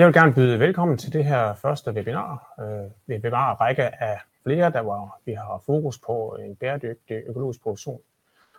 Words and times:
Jeg 0.00 0.06
vil 0.06 0.14
gerne 0.14 0.34
byde 0.34 0.58
velkommen 0.58 0.98
til 0.98 1.12
det 1.12 1.24
her 1.24 1.54
første 1.54 1.92
webinar. 1.92 2.54
Øh, 2.60 2.90
vi 3.06 3.18
bevarer 3.18 3.60
række 3.60 4.02
af 4.02 4.20
flere, 4.42 4.70
der 4.70 4.80
var, 4.80 5.20
vi 5.24 5.32
har 5.32 5.62
fokus 5.66 5.98
på 5.98 6.36
en 6.40 6.56
bæredygtig 6.56 7.22
økologisk 7.26 7.62
produktion. 7.62 8.00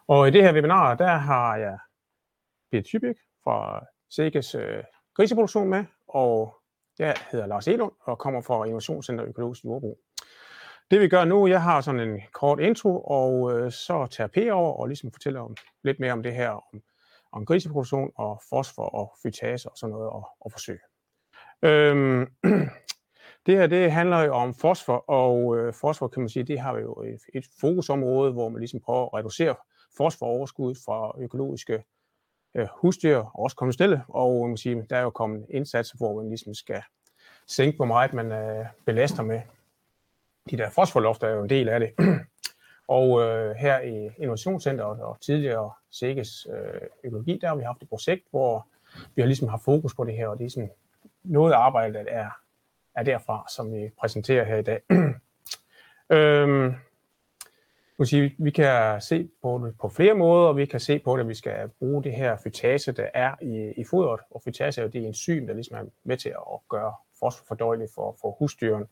Og 0.07 0.27
i 0.27 0.31
det 0.31 0.43
her 0.43 0.53
webinar, 0.53 0.95
der 0.95 1.07
har 1.07 1.55
jeg 1.55 1.77
Birgit 2.71 2.85
Tybæk 2.85 3.15
fra 3.43 3.85
Sækkes 4.09 4.55
øh, 4.55 4.83
griseproduktion 5.13 5.69
med, 5.69 5.85
og 6.07 6.57
jeg 6.99 7.15
hedder 7.31 7.45
Lars 7.45 7.67
Elund 7.67 7.93
og 8.01 8.17
kommer 8.17 8.41
fra 8.41 8.65
Innovationscenter 8.65 9.25
Økologisk 9.25 9.65
Jordbrug. 9.65 9.99
Det 10.91 11.01
vi 11.01 11.07
gør 11.07 11.25
nu, 11.25 11.47
jeg 11.47 11.63
har 11.63 11.81
sådan 11.81 12.09
en 12.09 12.21
kort 12.33 12.59
intro, 12.59 13.01
og 13.01 13.59
øh, 13.59 13.71
så 13.71 14.07
tager 14.11 14.27
P 14.27 14.37
over 14.51 14.73
og 14.73 14.87
ligesom 14.87 15.11
fortæller 15.11 15.39
om, 15.39 15.55
lidt 15.83 15.99
mere 15.99 16.13
om 16.13 16.23
det 16.23 16.33
her, 16.33 16.49
om, 16.49 16.81
om 17.31 17.45
griseproduktion 17.45 18.11
og 18.15 18.41
fosfor 18.49 18.85
og 18.85 19.13
fytase 19.23 19.69
og 19.69 19.77
sådan 19.77 19.91
noget 19.93 20.09
og, 20.09 20.29
og 20.39 20.51
forsøg. 20.51 20.79
Øhm, 21.63 22.27
det 23.45 23.57
her 23.57 23.67
det 23.67 23.91
handler 23.91 24.19
jo 24.19 24.33
om 24.33 24.53
fosfor, 24.53 25.09
og 25.09 25.57
øh, 25.57 25.73
fosfor 25.73 26.07
kan 26.07 26.21
man 26.21 26.29
sige, 26.29 26.43
det 26.43 26.59
har 26.59 26.79
jo 26.79 27.03
et, 27.03 27.19
et 27.33 27.45
fokusområde, 27.61 28.31
hvor 28.31 28.49
man 28.49 28.59
ligesom 28.59 28.79
prøver 28.79 29.05
at 29.05 29.13
reducere 29.13 29.55
fosforoverskud 29.97 30.75
fra 30.85 31.15
økologiske 31.19 31.83
øh, 32.55 32.67
husdyr, 32.75 33.17
og 33.17 33.39
også 33.39 33.55
konventionelle, 33.55 34.03
og 34.07 34.35
øh, 34.35 34.41
man 34.41 34.51
kan 34.51 34.57
sige, 34.57 34.85
der 34.89 34.97
er 34.97 35.01
jo 35.01 35.09
kommet 35.09 35.45
indsatser, 35.49 35.97
hvor 35.97 36.15
man 36.15 36.29
ligesom 36.29 36.53
skal 36.53 36.81
sænke, 37.47 37.75
hvor 37.75 37.85
meget 37.85 38.13
man 38.13 38.31
øh, 38.31 38.65
belaster 38.85 39.23
med. 39.23 39.41
De 40.51 40.57
der 40.57 40.69
fosforlofter 40.69 41.27
er 41.27 41.35
jo 41.35 41.43
en 41.43 41.49
del 41.49 41.69
af 41.69 41.79
det. 41.79 41.91
og 42.97 43.21
øh, 43.21 43.55
her 43.55 43.79
i 43.79 44.09
Innovationscenteret 44.17 45.01
og 45.01 45.17
tidligere 45.21 45.71
SEGES 45.89 46.47
øh, 46.49 46.81
økologi, 47.03 47.39
der 47.41 47.47
har 47.47 47.55
vi 47.55 47.63
haft 47.63 47.81
et 47.81 47.89
projekt, 47.89 48.23
hvor 48.29 48.67
vi 49.15 49.21
har 49.21 49.27
ligesom 49.27 49.47
haft 49.47 49.63
fokus 49.63 49.95
på 49.95 50.03
det 50.03 50.13
her, 50.13 50.27
og 50.27 50.37
det 50.37 50.45
er 50.45 50.49
sådan 50.49 50.71
noget 51.23 51.53
af 51.53 51.57
arbejdet 51.57 52.05
er, 52.09 52.29
er 52.95 53.03
derfra, 53.03 53.45
som 53.49 53.73
vi 53.73 53.89
præsenterer 53.99 54.45
her 54.45 54.57
i 54.57 54.61
dag. 54.61 54.81
øhm, 56.17 56.75
sige, 58.05 58.35
vi 58.37 58.51
kan 58.51 59.01
se 59.01 59.29
på 59.41 59.61
det 59.65 59.75
på 59.81 59.89
flere 59.89 60.13
måder, 60.13 60.47
og 60.47 60.57
vi 60.57 60.65
kan 60.65 60.79
se 60.79 60.99
på 60.99 61.17
det, 61.17 61.23
at 61.23 61.29
vi 61.29 61.33
skal 61.33 61.69
bruge 61.79 62.03
det 62.03 62.13
her 62.13 62.37
fytase, 62.43 62.91
der 62.91 63.07
er 63.13 63.35
i, 63.41 63.73
i 63.77 63.83
fodret. 63.89 64.19
Og 64.31 64.41
fytase 64.43 64.81
er 64.81 64.85
jo 64.85 64.91
det 64.91 65.05
enzym, 65.05 65.47
der 65.47 65.53
ligesom 65.53 65.77
er 65.77 65.83
med 66.03 66.17
til 66.17 66.29
at 66.29 66.59
gøre 66.69 66.93
fosfor 67.19 67.45
fordøjeligt 67.47 67.91
for, 67.95 68.17
for 68.21 68.35
husdyren. 68.39 68.85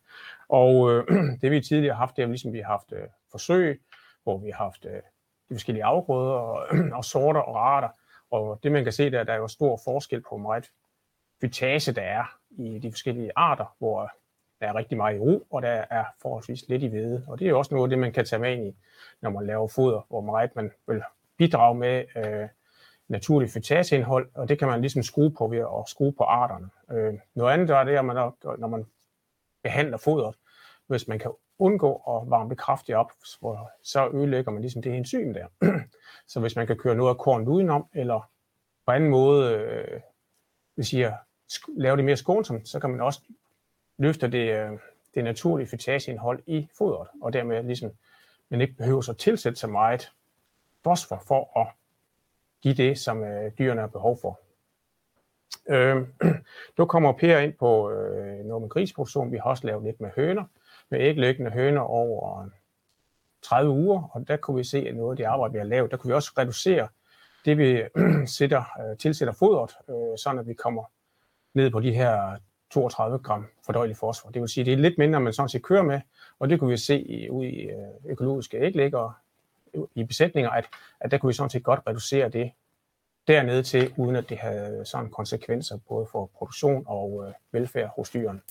Og 0.49 0.91
øh, 0.91 1.07
det 1.41 1.51
vi 1.51 1.61
tidligere 1.61 1.93
har 1.95 1.99
haft, 1.99 2.15
det 2.15 2.23
er 2.23 2.27
ligesom, 2.27 2.53
vi 2.53 2.59
har 2.59 2.71
haft 2.71 2.91
øh, 2.91 3.07
forsøg, 3.31 3.81
hvor 4.23 4.37
vi 4.37 4.49
har 4.49 4.63
haft 4.63 4.85
øh, 4.85 5.01
de 5.49 5.55
forskellige 5.55 5.83
afgrøder 5.83 6.33
og, 6.33 6.67
og 6.97 7.05
sorter 7.05 7.41
og 7.41 7.75
arter. 7.75 7.89
Og 8.31 8.59
det 8.63 8.71
man 8.71 8.83
kan 8.83 8.93
se, 8.93 9.11
der, 9.11 9.23
der 9.23 9.33
er 9.33 9.37
jo 9.37 9.47
stor 9.47 9.79
forskel 9.85 10.23
på 10.29 10.37
meget 10.37 10.71
fytase, 11.41 11.93
der 11.93 12.01
er 12.01 12.37
i 12.49 12.79
de 12.79 12.91
forskellige 12.91 13.31
arter, 13.35 13.75
hvor 13.77 14.11
der 14.59 14.67
er 14.67 14.75
rigtig 14.75 14.97
meget 14.97 15.15
i 15.15 15.19
ro, 15.19 15.47
og 15.49 15.61
der 15.61 15.85
er 15.89 16.05
forholdsvis 16.21 16.67
lidt 16.67 16.83
i 16.83 16.87
hvede. 16.87 17.25
Og 17.27 17.39
det 17.39 17.45
er 17.45 17.49
jo 17.49 17.57
også 17.57 17.73
noget 17.75 17.87
af 17.87 17.89
det, 17.89 17.99
man 17.99 18.11
kan 18.11 18.25
tage 18.25 18.39
med 18.39 18.51
ind 18.51 18.67
i, 18.67 18.75
når 19.21 19.29
man 19.29 19.47
laver 19.47 19.67
foder, 19.67 20.05
hvor 20.09 20.21
meget 20.21 20.55
man 20.55 20.71
vil 20.87 21.03
bidrage 21.37 21.75
med 21.75 22.05
øh, 22.15 22.47
naturligt 23.07 23.53
fytaseindhold, 23.53 24.29
og 24.33 24.49
det 24.49 24.59
kan 24.59 24.67
man 24.67 24.81
ligesom 24.81 25.03
skrue 25.03 25.31
på 25.31 25.47
ved 25.47 25.57
at 25.57 25.87
skrue 25.87 26.13
på 26.13 26.23
arterne. 26.23 26.69
Øh, 26.91 27.19
noget 27.35 27.53
andet 27.53 27.69
er 27.69 27.83
det, 27.83 27.97
at 27.97 28.05
man, 28.05 28.15
når 28.43 28.67
man 28.67 28.85
behandler 29.63 29.97
fodret, 29.97 30.35
hvis 30.87 31.07
man 31.07 31.19
kan 31.19 31.31
undgå 31.59 31.93
at 31.95 32.29
varme 32.29 32.49
det 32.49 32.57
kraftigt 32.57 32.95
op, 32.95 33.11
så 33.83 34.09
ødelægger 34.13 34.51
man 34.51 34.61
ligesom 34.61 34.81
det 34.81 34.95
enzym 34.95 35.33
der. 35.33 35.47
så 36.31 36.39
hvis 36.39 36.55
man 36.55 36.67
kan 36.67 36.77
køre 36.77 36.95
noget 36.95 37.09
af 37.09 37.17
kornet 37.17 37.47
udenom, 37.47 37.85
eller 37.93 38.29
på 38.85 38.91
anden 38.91 39.09
måde 39.09 39.53
øh, 39.53 40.01
vi 40.75 40.83
siger, 40.83 41.13
lave 41.67 41.97
det 41.97 42.05
mere 42.05 42.17
skånsomt, 42.17 42.69
så 42.69 42.79
kan 42.79 42.89
man 42.89 43.01
også 43.01 43.21
løfte 43.97 44.27
det, 44.27 44.57
øh, 44.57 44.71
det 45.15 45.23
naturlige 45.23 45.67
fytaseindhold 45.67 46.43
i 46.45 46.67
fodret, 46.77 47.07
og 47.21 47.33
dermed 47.33 47.63
ligesom, 47.63 47.91
man 48.49 48.61
ikke 48.61 48.73
behøver 48.73 49.09
at 49.09 49.17
tilsætte 49.17 49.59
så 49.59 49.67
meget 49.67 50.11
fosfor 50.83 51.23
for 51.27 51.59
at 51.59 51.67
give 52.61 52.73
det, 52.73 52.99
som 52.99 53.23
øh, 53.23 53.51
dyrene 53.57 53.81
har 53.81 53.87
behov 53.87 54.17
for. 54.21 54.39
Øh, 55.69 56.07
nu 56.77 56.85
kommer 56.85 57.11
Per 57.11 57.37
ind 57.37 57.53
på 57.53 57.91
øh, 57.91 58.45
noget 58.45 58.61
med 58.61 58.69
grisproduktion. 58.69 59.31
Vi 59.31 59.37
har 59.37 59.43
også 59.43 59.67
lavet 59.67 59.83
lidt 59.83 60.01
med 60.01 60.09
høner, 60.15 60.43
med 60.89 60.99
æglæggende 60.99 61.51
høner 61.51 61.81
over 61.81 62.41
øh, 62.41 62.51
30 63.41 63.71
uger, 63.71 64.09
og 64.13 64.27
der 64.27 64.37
kunne 64.37 64.57
vi 64.57 64.63
se, 64.63 64.77
at 64.77 64.95
noget 64.95 65.11
af 65.11 65.17
det 65.17 65.23
arbejde, 65.23 65.51
vi 65.51 65.57
har 65.57 65.65
lavet, 65.65 65.91
der 65.91 65.97
kunne 65.97 66.09
vi 66.09 66.15
også 66.15 66.31
reducere 66.37 66.87
det, 67.45 67.57
vi 67.57 67.83
sætter, 68.37 68.63
øh, 68.81 68.97
tilsætter 68.97 69.33
fodret, 69.33 69.71
øh, 69.89 70.17
sådan 70.17 70.39
at 70.39 70.47
vi 70.47 70.53
kommer 70.53 70.83
ned 71.53 71.71
på 71.71 71.79
de 71.79 71.93
her 71.93 72.37
32 72.71 73.19
gram 73.19 73.47
fordøjelig 73.65 73.97
fosfor. 73.97 74.29
Det 74.29 74.41
vil 74.41 74.49
sige, 74.49 74.65
det 74.65 74.73
er 74.73 74.77
lidt 74.77 74.97
mindre, 74.97 75.19
man 75.19 75.33
sådan 75.33 75.49
set 75.49 75.63
kører 75.63 75.83
med, 75.83 76.01
og 76.39 76.49
det 76.49 76.59
kunne 76.59 76.69
vi 76.69 76.77
se 76.77 77.01
i, 77.01 77.29
ude 77.29 77.49
i 77.49 77.69
øh, 77.69 78.11
økologiske 78.11 78.57
æglæggere 78.57 79.13
i 79.95 80.03
besætninger, 80.03 80.49
at, 80.49 80.65
at 80.99 81.11
der 81.11 81.17
kunne 81.17 81.27
vi 81.27 81.33
sådan 81.33 81.49
set 81.49 81.63
godt 81.63 81.79
reducere 81.87 82.29
det 82.29 82.51
dernede 83.27 83.63
til, 83.63 83.93
uden 83.97 84.15
at 84.15 84.29
det 84.29 84.37
havde 84.37 84.85
sådan 84.85 85.09
konsekvenser 85.09 85.77
både 85.87 86.07
for 86.11 86.25
produktion 86.25 86.83
og 86.87 87.25
øh, 87.27 87.33
velfærd 87.51 87.91
hos 87.95 88.09
dyrene. 88.09 88.41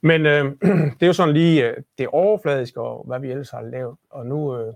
Men 0.00 0.26
øh, 0.26 0.44
det 0.98 1.02
er 1.02 1.06
jo 1.06 1.12
sådan 1.12 1.34
lige 1.34 1.68
øh, 1.68 1.82
det 1.98 2.08
overfladiske, 2.08 2.80
og 2.80 3.04
hvad 3.06 3.20
vi 3.20 3.30
ellers 3.30 3.50
har 3.50 3.62
lavet. 3.62 3.96
Og 4.10 4.26
nu 4.26 4.56
øh, 4.56 4.74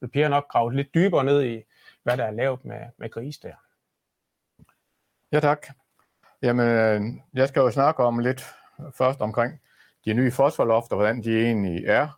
vil 0.00 0.08
Per 0.08 0.28
nok 0.28 0.48
grave 0.48 0.74
lidt 0.74 0.94
dybere 0.94 1.24
ned 1.24 1.44
i, 1.44 1.62
hvad 2.02 2.16
der 2.16 2.24
er 2.24 2.30
lavet 2.30 2.64
med, 2.64 2.80
med 2.98 3.10
gris 3.10 3.38
der. 3.38 3.54
Ja, 5.32 5.40
tak. 5.40 5.66
Jamen, 6.42 6.68
øh, 6.68 7.02
jeg 7.34 7.48
skal 7.48 7.60
jo 7.60 7.70
snakke 7.70 8.02
om 8.02 8.18
lidt 8.18 8.44
først 8.98 9.20
omkring 9.20 9.60
de 10.04 10.14
nye 10.14 10.30
fosforlofter, 10.30 10.96
hvordan 10.96 11.22
de 11.22 11.42
egentlig 11.42 11.84
er. 11.86 12.08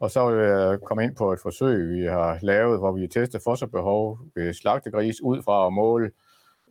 Og 0.00 0.10
så 0.10 0.30
vil 0.30 0.44
jeg 0.44 0.78
komme 0.80 1.04
ind 1.04 1.16
på 1.16 1.32
et 1.32 1.40
forsøg, 1.42 1.88
vi 1.88 2.06
har 2.06 2.38
lavet, 2.42 2.78
hvor 2.78 2.92
vi 2.92 3.00
har 3.00 3.08
testet 3.08 3.42
fosforbehov 3.44 4.18
ved 4.34 4.54
slagtegris 4.54 5.22
ud 5.22 5.42
fra 5.42 5.66
at 5.66 5.72
måle 5.72 6.10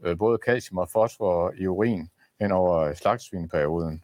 øh, 0.06 0.18
både 0.18 0.40
calcium 0.46 0.78
og 0.78 0.90
fosfor 0.90 1.54
i 1.58 1.68
urin 1.68 2.10
hen 2.40 2.52
over 2.52 2.94
slagtsvinperioden. 2.94 4.04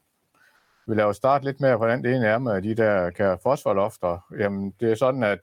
Vi 0.88 0.96
laver 0.96 1.12
starte 1.12 1.46
lidt 1.46 1.60
med, 1.60 1.76
hvordan 1.76 2.04
det 2.04 2.12
egentlig 2.12 2.30
er 2.30 2.38
med 2.38 2.62
de 2.62 2.76
der 2.76 3.10
kære 3.10 3.38
fosforlofter. 3.44 4.26
Jamen, 4.40 4.74
det 4.80 4.92
er 4.92 4.96
sådan, 4.96 5.24
at 5.24 5.40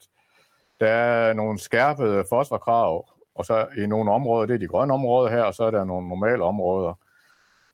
der 0.81 0.89
er 0.89 1.33
nogle 1.33 1.59
skærpede 1.59 2.25
fosforkrav, 2.29 3.09
og 3.35 3.45
så 3.45 3.67
i 3.77 3.87
nogle 3.87 4.13
områder, 4.13 4.47
det 4.47 4.55
er 4.55 4.59
de 4.59 4.69
grønne 4.69 4.95
områder 4.95 5.31
her, 5.31 5.43
og 5.43 5.55
så 5.55 5.65
er 5.65 5.71
der 5.71 5.85
nogle 5.85 6.09
normale 6.09 6.45
områder. 6.45 6.95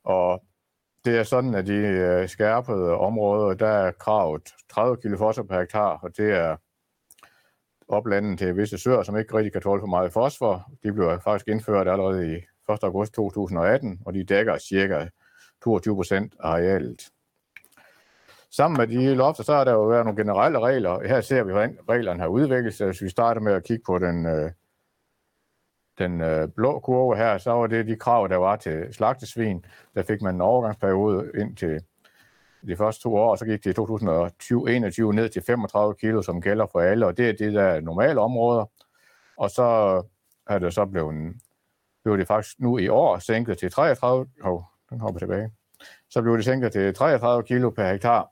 Og 0.03 0.43
det 1.05 1.17
er 1.17 1.23
sådan, 1.23 1.55
at 1.55 1.67
de 1.67 1.73
øh, 1.73 2.29
skærpede 2.29 2.97
områder, 2.97 3.53
der 3.53 3.67
er 3.67 3.91
kravet 3.91 4.49
30 4.69 4.97
kg 4.97 5.17
fosfor 5.17 5.43
per 5.43 5.59
hektar, 5.59 5.99
og 6.03 6.17
det 6.17 6.31
er 6.31 6.55
oplandet 7.87 8.39
til 8.39 8.57
visse 8.57 8.77
søer, 8.77 9.03
som 9.03 9.17
ikke 9.17 9.33
rigtig 9.33 9.51
kan 9.51 9.61
tåle 9.61 9.81
for 9.81 9.87
meget 9.87 10.13
fosfor. 10.13 10.71
De 10.83 10.93
blev 10.93 11.19
faktisk 11.23 11.47
indført 11.47 11.87
allerede 11.87 12.33
i 12.33 12.35
1. 12.73 12.83
august 12.83 13.13
2018, 13.13 13.99
og 14.05 14.13
de 14.13 14.23
dækker 14.23 14.57
cirka 14.57 15.07
22 15.63 15.95
procent 15.95 16.33
af 16.39 16.49
arealet. 16.49 17.09
Sammen 18.51 18.77
med 18.77 18.87
de 18.87 19.15
lofter, 19.15 19.43
så 19.43 19.53
har 19.53 19.63
der 19.63 19.71
jo 19.71 19.83
været 19.83 20.05
nogle 20.05 20.17
generelle 20.23 20.59
regler. 20.59 21.07
Her 21.07 21.21
ser 21.21 21.43
vi, 21.43 21.51
hvordan 21.51 21.77
reglerne 21.89 22.19
har 22.19 22.27
udviklet 22.27 22.73
sig. 22.73 22.85
Hvis 22.85 23.01
vi 23.01 23.09
starter 23.09 23.41
med 23.41 23.53
at 23.53 23.63
kigge 23.63 23.83
på 23.85 23.99
den, 23.99 24.25
øh, 24.25 24.51
den 25.97 26.21
øh, 26.21 26.47
blå 26.47 26.79
kurve 26.79 27.17
her, 27.17 27.37
så 27.37 27.51
var 27.51 27.67
det 27.67 27.87
de 27.87 27.95
krav, 27.95 28.27
der 28.27 28.37
var 28.37 28.55
til 28.55 28.93
slagtesvin. 28.93 29.65
Der 29.95 30.03
fik 30.03 30.21
man 30.21 30.35
en 30.35 30.41
overgangsperiode 30.41 31.31
ind 31.35 31.55
til 31.55 31.81
de 32.67 32.75
første 32.75 33.03
to 33.03 33.15
år, 33.15 33.31
og 33.31 33.37
så 33.37 33.45
gik 33.45 33.63
det 33.63 33.69
i 33.69 33.73
2021 33.73 35.13
ned 35.13 35.29
til 35.29 35.43
35 35.47 35.95
kilo, 35.95 36.21
som 36.21 36.41
gælder 36.41 36.65
for 36.71 36.79
alle, 36.79 37.05
og 37.05 37.17
det 37.17 37.29
er 37.29 37.33
det, 37.33 37.53
der 37.53 37.63
er 37.63 37.81
normale 37.81 38.21
områder. 38.21 38.65
Og 39.37 39.51
så 39.51 39.63
er 40.47 40.59
det 40.59 40.73
så 40.73 40.85
blevet, 40.85 41.33
blev 42.03 42.17
det 42.17 42.27
faktisk 42.27 42.59
nu 42.59 42.77
i 42.77 42.87
år 42.87 43.19
sænket 43.19 43.57
til 43.57 43.71
33, 43.71 44.27
oh, 44.43 44.61
den 44.89 44.99
hopper 44.99 45.19
tilbage. 45.19 45.51
Så 46.09 46.21
blev 46.21 46.37
det 46.37 46.45
sænket 46.45 46.71
til 46.71 46.93
33 46.93 47.43
kilo 47.43 47.69
per 47.69 47.91
hektar, 47.91 48.31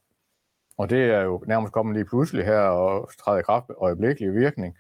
og 0.77 0.89
det 0.89 1.03
er 1.03 1.21
jo 1.21 1.43
nærmest 1.47 1.73
kommet 1.73 1.95
lige 1.95 2.05
pludselig 2.05 2.45
her 2.45 2.59
og 2.59 3.09
træder 3.19 3.39
i 3.39 3.41
kraft 3.41 3.65
øjeblikkelig 3.77 4.33
virkning. 4.33 4.77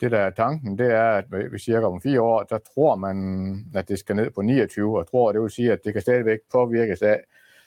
Det 0.00 0.10
der 0.10 0.18
er 0.18 0.30
tanken, 0.30 0.78
det 0.78 0.92
er, 0.92 1.10
at 1.10 1.24
vi 1.52 1.58
cirka 1.58 1.86
om 1.86 2.00
fire 2.00 2.20
år, 2.20 2.42
der 2.42 2.58
tror 2.74 2.96
man, 2.96 3.66
at 3.74 3.88
det 3.88 3.98
skal 3.98 4.16
ned 4.16 4.30
på 4.30 4.42
29, 4.42 4.98
og 4.98 5.10
tror, 5.10 5.32
det 5.32 5.42
vil 5.42 5.50
sige, 5.50 5.72
at 5.72 5.78
det 5.84 5.92
kan 5.92 6.02
stadigvæk 6.02 6.38
påvirkes 6.52 7.02
af 7.02 7.20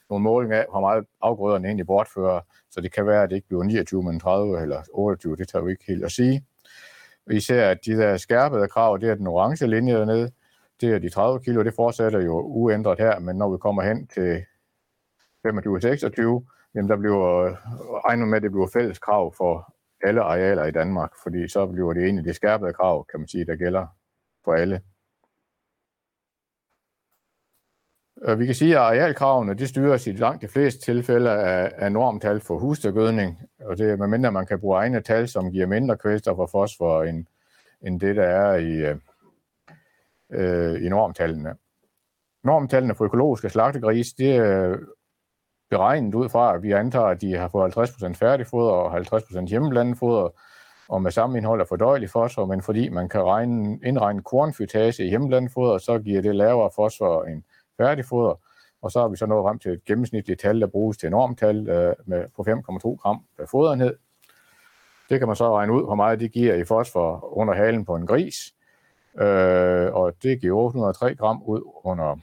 nogle 0.09 0.24
målinger 0.24 0.57
af, 0.57 0.65
hvor 0.69 0.80
meget 0.80 1.06
afgrøderne 1.21 1.68
egentlig 1.68 1.88
bortfører. 1.88 2.41
Så 2.71 2.81
det 2.81 2.91
kan 2.91 3.07
være, 3.07 3.24
at 3.24 3.30
det 3.30 3.35
ikke 3.35 3.47
bliver 3.47 3.63
29, 3.63 4.03
men 4.03 4.19
30 4.19 4.62
eller 4.62 4.81
28, 4.94 5.35
det 5.35 5.47
tager 5.47 5.65
vi 5.65 5.71
ikke 5.71 5.85
helt 5.88 6.06
at 6.06 6.12
sige. 6.12 6.45
Vi 7.25 7.39
ser, 7.39 7.69
at 7.69 7.80
de 7.85 7.91
der 7.91 8.18
skærpede 8.18 8.68
krav, 8.68 8.97
det 8.97 9.09
er 9.09 9.15
den 9.15 9.27
orange 9.27 9.68
linje 9.68 9.94
dernede, 9.94 10.31
det 10.81 10.94
er 10.94 11.00
de 11.00 11.09
30 11.09 11.39
kilo, 11.44 11.63
det 11.63 11.74
fortsætter 11.74 12.21
jo 12.21 12.41
uændret 12.41 13.00
her, 13.00 13.19
men 13.19 13.36
når 13.36 13.51
vi 13.51 13.57
kommer 13.57 13.83
hen 13.83 14.07
til 14.07 14.45
25-26, 15.47 16.44
jamen 16.75 16.89
der 16.89 16.97
bliver 16.97 17.36
øh, 17.36 17.51
regnet 18.06 18.27
med, 18.27 18.38
at 18.38 18.44
det 18.44 18.51
bliver 18.51 18.68
fælles 18.74 19.00
krav 19.00 19.33
for 19.38 19.72
alle 20.03 20.21
arealer 20.21 20.65
i 20.65 20.71
Danmark, 20.71 21.11
fordi 21.23 21.47
så 21.47 21.67
bliver 21.67 21.94
det 21.94 22.03
egentlig 22.03 22.25
det 22.25 22.35
skærpede 22.35 22.73
krav, 22.73 23.05
kan 23.11 23.19
man 23.19 23.27
sige, 23.27 23.45
der 23.45 23.55
gælder 23.55 23.88
for 24.45 24.53
alle. 24.53 24.81
Vi 28.38 28.45
kan 28.45 28.55
sige, 28.55 28.75
at 28.75 28.81
arealkravene 28.81 29.53
de 29.53 29.67
styres 29.67 30.07
i 30.07 30.11
langt 30.11 30.41
de 30.41 30.47
fleste 30.47 30.81
tilfælde 30.81 31.31
af, 31.31 31.71
af 31.75 31.91
normtal 31.91 32.39
for 32.39 32.59
husdyrgødning, 32.59 33.41
og 33.59 33.77
det 33.77 33.91
er 33.91 33.95
medmindre 33.95 34.31
man 34.31 34.45
kan 34.45 34.59
bruge 34.59 34.77
egne 34.77 35.01
tal, 35.01 35.27
som 35.27 35.51
giver 35.51 35.65
mindre 35.65 35.97
kvælstof 35.97 36.39
og 36.39 36.50
fosfor 36.50 37.03
end, 37.03 37.25
end 37.81 38.00
det, 38.00 38.15
der 38.15 38.23
er 38.23 38.55
i, 38.55 38.71
øh, 38.71 38.97
øh 40.31 40.85
i 40.85 40.89
normtallene. 40.89 41.55
Normtallene 42.44 42.95
for 42.95 43.05
økologiske 43.05 43.50
slagtegris, 43.50 44.13
det 44.13 44.35
beregnet 45.73 46.15
ud 46.15 46.29
fra, 46.29 46.55
at 46.55 46.63
vi 46.63 46.71
antager, 46.71 47.05
at 47.05 47.21
de 47.21 47.37
har 47.37 47.47
fået 47.47 47.77
50% 47.77 48.13
færdigfoder 48.13 48.71
og 48.71 48.97
50% 48.97 49.45
hjemmeblandet 49.45 49.97
foder, 49.97 50.29
og 50.89 51.01
med 51.01 51.11
samme 51.11 51.37
indhold 51.37 51.61
af 51.61 51.67
fordøjelig 51.67 52.09
fosfor, 52.09 52.45
men 52.45 52.61
fordi 52.61 52.89
man 52.89 53.09
kan 53.09 53.23
regne, 53.23 53.79
indregne 53.83 54.21
kornfytase 54.21 55.05
i 55.05 55.09
hjemmeblandet 55.09 55.51
foder, 55.51 55.77
så 55.77 55.99
giver 55.99 56.21
det 56.21 56.35
lavere 56.35 56.69
fosfor 56.75 57.23
end 57.23 57.43
færdigfoder, 57.77 58.39
og 58.81 58.91
så 58.91 59.01
har 59.01 59.07
vi 59.07 59.17
så 59.17 59.25
nået 59.25 59.43
frem 59.43 59.59
til 59.59 59.71
et 59.71 59.85
gennemsnitligt 59.85 60.41
tal, 60.41 60.61
der 60.61 60.67
bruges 60.67 60.97
til 60.97 61.11
normtal 61.11 61.69
øh, 61.69 61.95
med, 62.05 62.25
på 62.35 62.45
5,2 62.47 62.95
gram 63.01 63.25
per 63.37 63.45
foderenhed. 63.45 63.95
Det 65.09 65.19
kan 65.19 65.27
man 65.27 65.35
så 65.35 65.57
regne 65.57 65.73
ud, 65.73 65.83
hvor 65.83 65.95
meget 65.95 66.19
det 66.19 66.31
giver 66.31 66.55
i 66.55 66.63
fosfor 66.63 67.37
under 67.37 67.53
halen 67.53 67.85
på 67.85 67.95
en 67.95 68.07
gris, 68.07 68.35
øh, 69.19 69.93
og 69.93 70.13
det 70.23 70.41
giver 70.41 70.57
803 70.57 71.15
gram 71.15 71.43
ud 71.43 71.61
under 71.83 72.17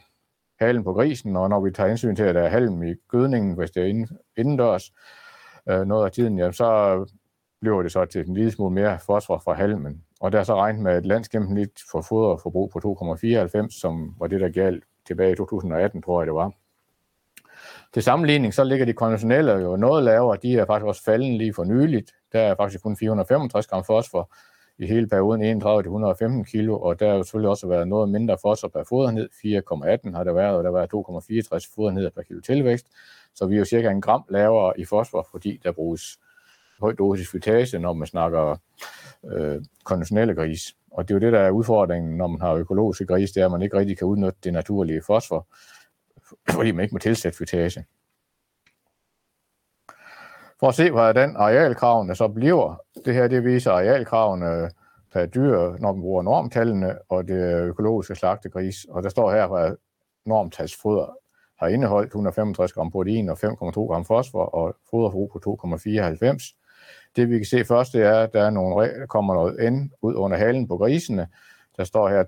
halen 0.61 0.85
på 0.85 0.93
grisen, 0.93 1.37
og 1.37 1.49
når 1.49 1.61
vi 1.61 1.71
tager 1.71 1.89
hensyn 1.89 2.17
til, 2.17 2.23
at 2.23 2.35
der 2.35 2.43
er 2.43 2.49
halm 2.49 2.83
i 2.83 2.95
gødningen, 3.09 3.55
hvis 3.55 3.71
det 3.71 3.83
er 3.83 4.07
indendørs 4.37 4.93
øh, 5.69 5.87
noget 5.87 6.05
af 6.05 6.13
tiden, 6.13 6.39
jamen, 6.39 6.53
så 6.53 7.05
bliver 7.61 7.83
det 7.83 7.93
så 7.93 8.05
til 8.05 8.29
en 8.29 8.35
lille 8.35 8.51
smule 8.51 8.75
mere 8.75 8.99
fosfor 8.99 9.39
fra 9.45 9.53
halmen. 9.53 10.05
Og 10.21 10.33
der 10.33 10.39
er 10.39 10.45
så 10.45 10.57
regnet 10.57 10.83
med 10.83 10.99
et 10.99 11.07
landsgennemsnit 11.07 11.71
for 11.91 12.01
foderforbrug 12.01 12.71
på 12.71 12.97
2,94, 13.15 13.81
som 13.81 14.15
var 14.19 14.27
det, 14.27 14.41
der 14.41 14.49
galt 14.49 14.85
tilbage 15.07 15.33
i 15.33 15.37
2018, 15.37 16.03
tror 16.03 16.21
jeg 16.21 16.27
det 16.27 16.35
var. 16.35 16.53
Til 17.95 18.03
sammenligning, 18.03 18.55
så 18.55 18.65
ligger 18.65 18.87
de 18.87 18.93
konventionelle 18.93 19.53
jo 19.53 19.77
noget 19.77 20.03
lavere. 20.03 20.39
De 20.43 20.59
er 20.59 20.67
faktisk 20.67 20.87
også 20.87 21.05
faldet 21.05 21.39
lige 21.39 21.55
for 21.55 21.65
nyligt. 21.65 22.13
Der 22.33 22.41
er 22.41 22.55
faktisk 22.55 22.83
kun 22.83 22.97
465 22.97 23.67
gram 23.67 23.85
fosfor 23.85 24.33
i 24.81 24.87
hele 24.87 25.07
perioden 25.07 25.63
31-115 26.43 26.45
kilo, 26.45 26.81
og 26.81 27.01
der 27.01 27.09
har 27.09 27.17
jo 27.17 27.23
selvfølgelig 27.23 27.51
også 27.51 27.67
været 27.67 27.89
noget 27.89 28.09
mindre 28.09 28.37
fosfor 28.43 28.69
per 28.69 28.85
foderenhed. 28.85 29.29
4,18 29.33 30.17
har 30.17 30.25
der 30.25 30.33
været, 30.33 30.57
og 30.57 30.65
der 30.65 30.71
var 30.71 30.87
2,64 31.61 31.75
foderenheder 31.75 32.11
per 32.11 32.23
kilo 32.23 32.41
tilvækst. 32.41 32.87
Så 33.35 33.47
vi 33.47 33.55
er 33.55 33.59
jo 33.59 33.65
cirka 33.65 33.91
en 33.91 34.01
gram 34.01 34.25
lavere 34.29 34.81
i 34.81 34.85
fosfor, 34.85 35.29
fordi 35.31 35.61
der 35.65 35.73
bruges 35.73 36.19
høj 36.81 36.93
dosis 36.93 37.31
fytase, 37.31 37.79
når 37.79 37.93
man 37.93 38.07
snakker 38.07 38.57
øh, 39.33 39.65
konventionelle 39.85 40.35
gris. 40.35 40.77
Og 40.91 41.09
det 41.09 41.15
er 41.15 41.19
jo 41.19 41.21
det, 41.21 41.33
der 41.33 41.41
er 41.41 41.51
udfordringen, 41.51 42.17
når 42.17 42.27
man 42.27 42.41
har 42.41 42.55
økologiske 42.55 43.07
gris, 43.07 43.33
det 43.33 43.41
er, 43.41 43.45
at 43.47 43.53
man 43.53 43.63
ikke 43.63 43.79
rigtig 43.79 43.99
kan 43.99 44.07
udnytte 44.07 44.39
det 44.45 44.53
naturlige 44.53 45.03
fosfor, 45.03 45.47
fordi 46.51 46.71
man 46.71 46.83
ikke 46.83 46.95
må 46.95 46.99
tilsætte 46.99 47.39
fytase. 47.39 47.85
For 50.61 50.69
at 50.69 50.75
se, 50.75 50.91
hvordan 50.91 51.37
arealkravene 51.37 52.15
så 52.15 52.29
bliver, 52.29 52.81
det 53.05 53.15
her 53.15 53.29
det 53.29 53.45
viser 53.45 53.73
arealkravene 53.73 54.47
øh, 54.47 54.71
per 55.13 55.27
dyr, 55.27 55.77
når 55.79 55.93
man 55.93 56.01
bruger 56.01 56.23
normtallene, 56.23 56.99
og 57.09 57.29
det 57.29 57.63
økologiske 57.63 58.15
slagtegris. 58.15 58.77
Og 58.91 59.03
der 59.03 59.09
står 59.09 59.33
her, 59.33 59.49
at 59.49 59.77
normtalsfoder 60.27 61.17
har 61.59 61.67
indeholdt 61.69 62.07
165 62.07 62.73
gram 62.73 62.91
protein 62.91 63.29
og 63.29 63.39
5,2 63.45 63.49
gram 63.81 64.05
fosfor 64.05 64.45
og 64.45 64.77
foderforbrug 64.91 65.31
på 65.43 65.59
2,94. 65.67 66.57
Det 67.17 67.31
vi 67.31 67.37
kan 67.37 67.47
se 67.47 67.65
først, 67.65 67.93
det 67.93 68.03
er, 68.03 68.21
at 68.21 68.33
der, 68.33 68.43
er 68.43 68.51
nogle, 68.51 69.01
der 69.01 69.07
kommer 69.07 69.35
noget 69.35 69.73
N 69.73 69.91
ud 70.03 70.15
under 70.15 70.37
halen 70.37 70.69
på 70.69 70.77
grisene. 70.77 71.29
Der 71.77 71.85
står 71.85 72.09
her 72.09 72.25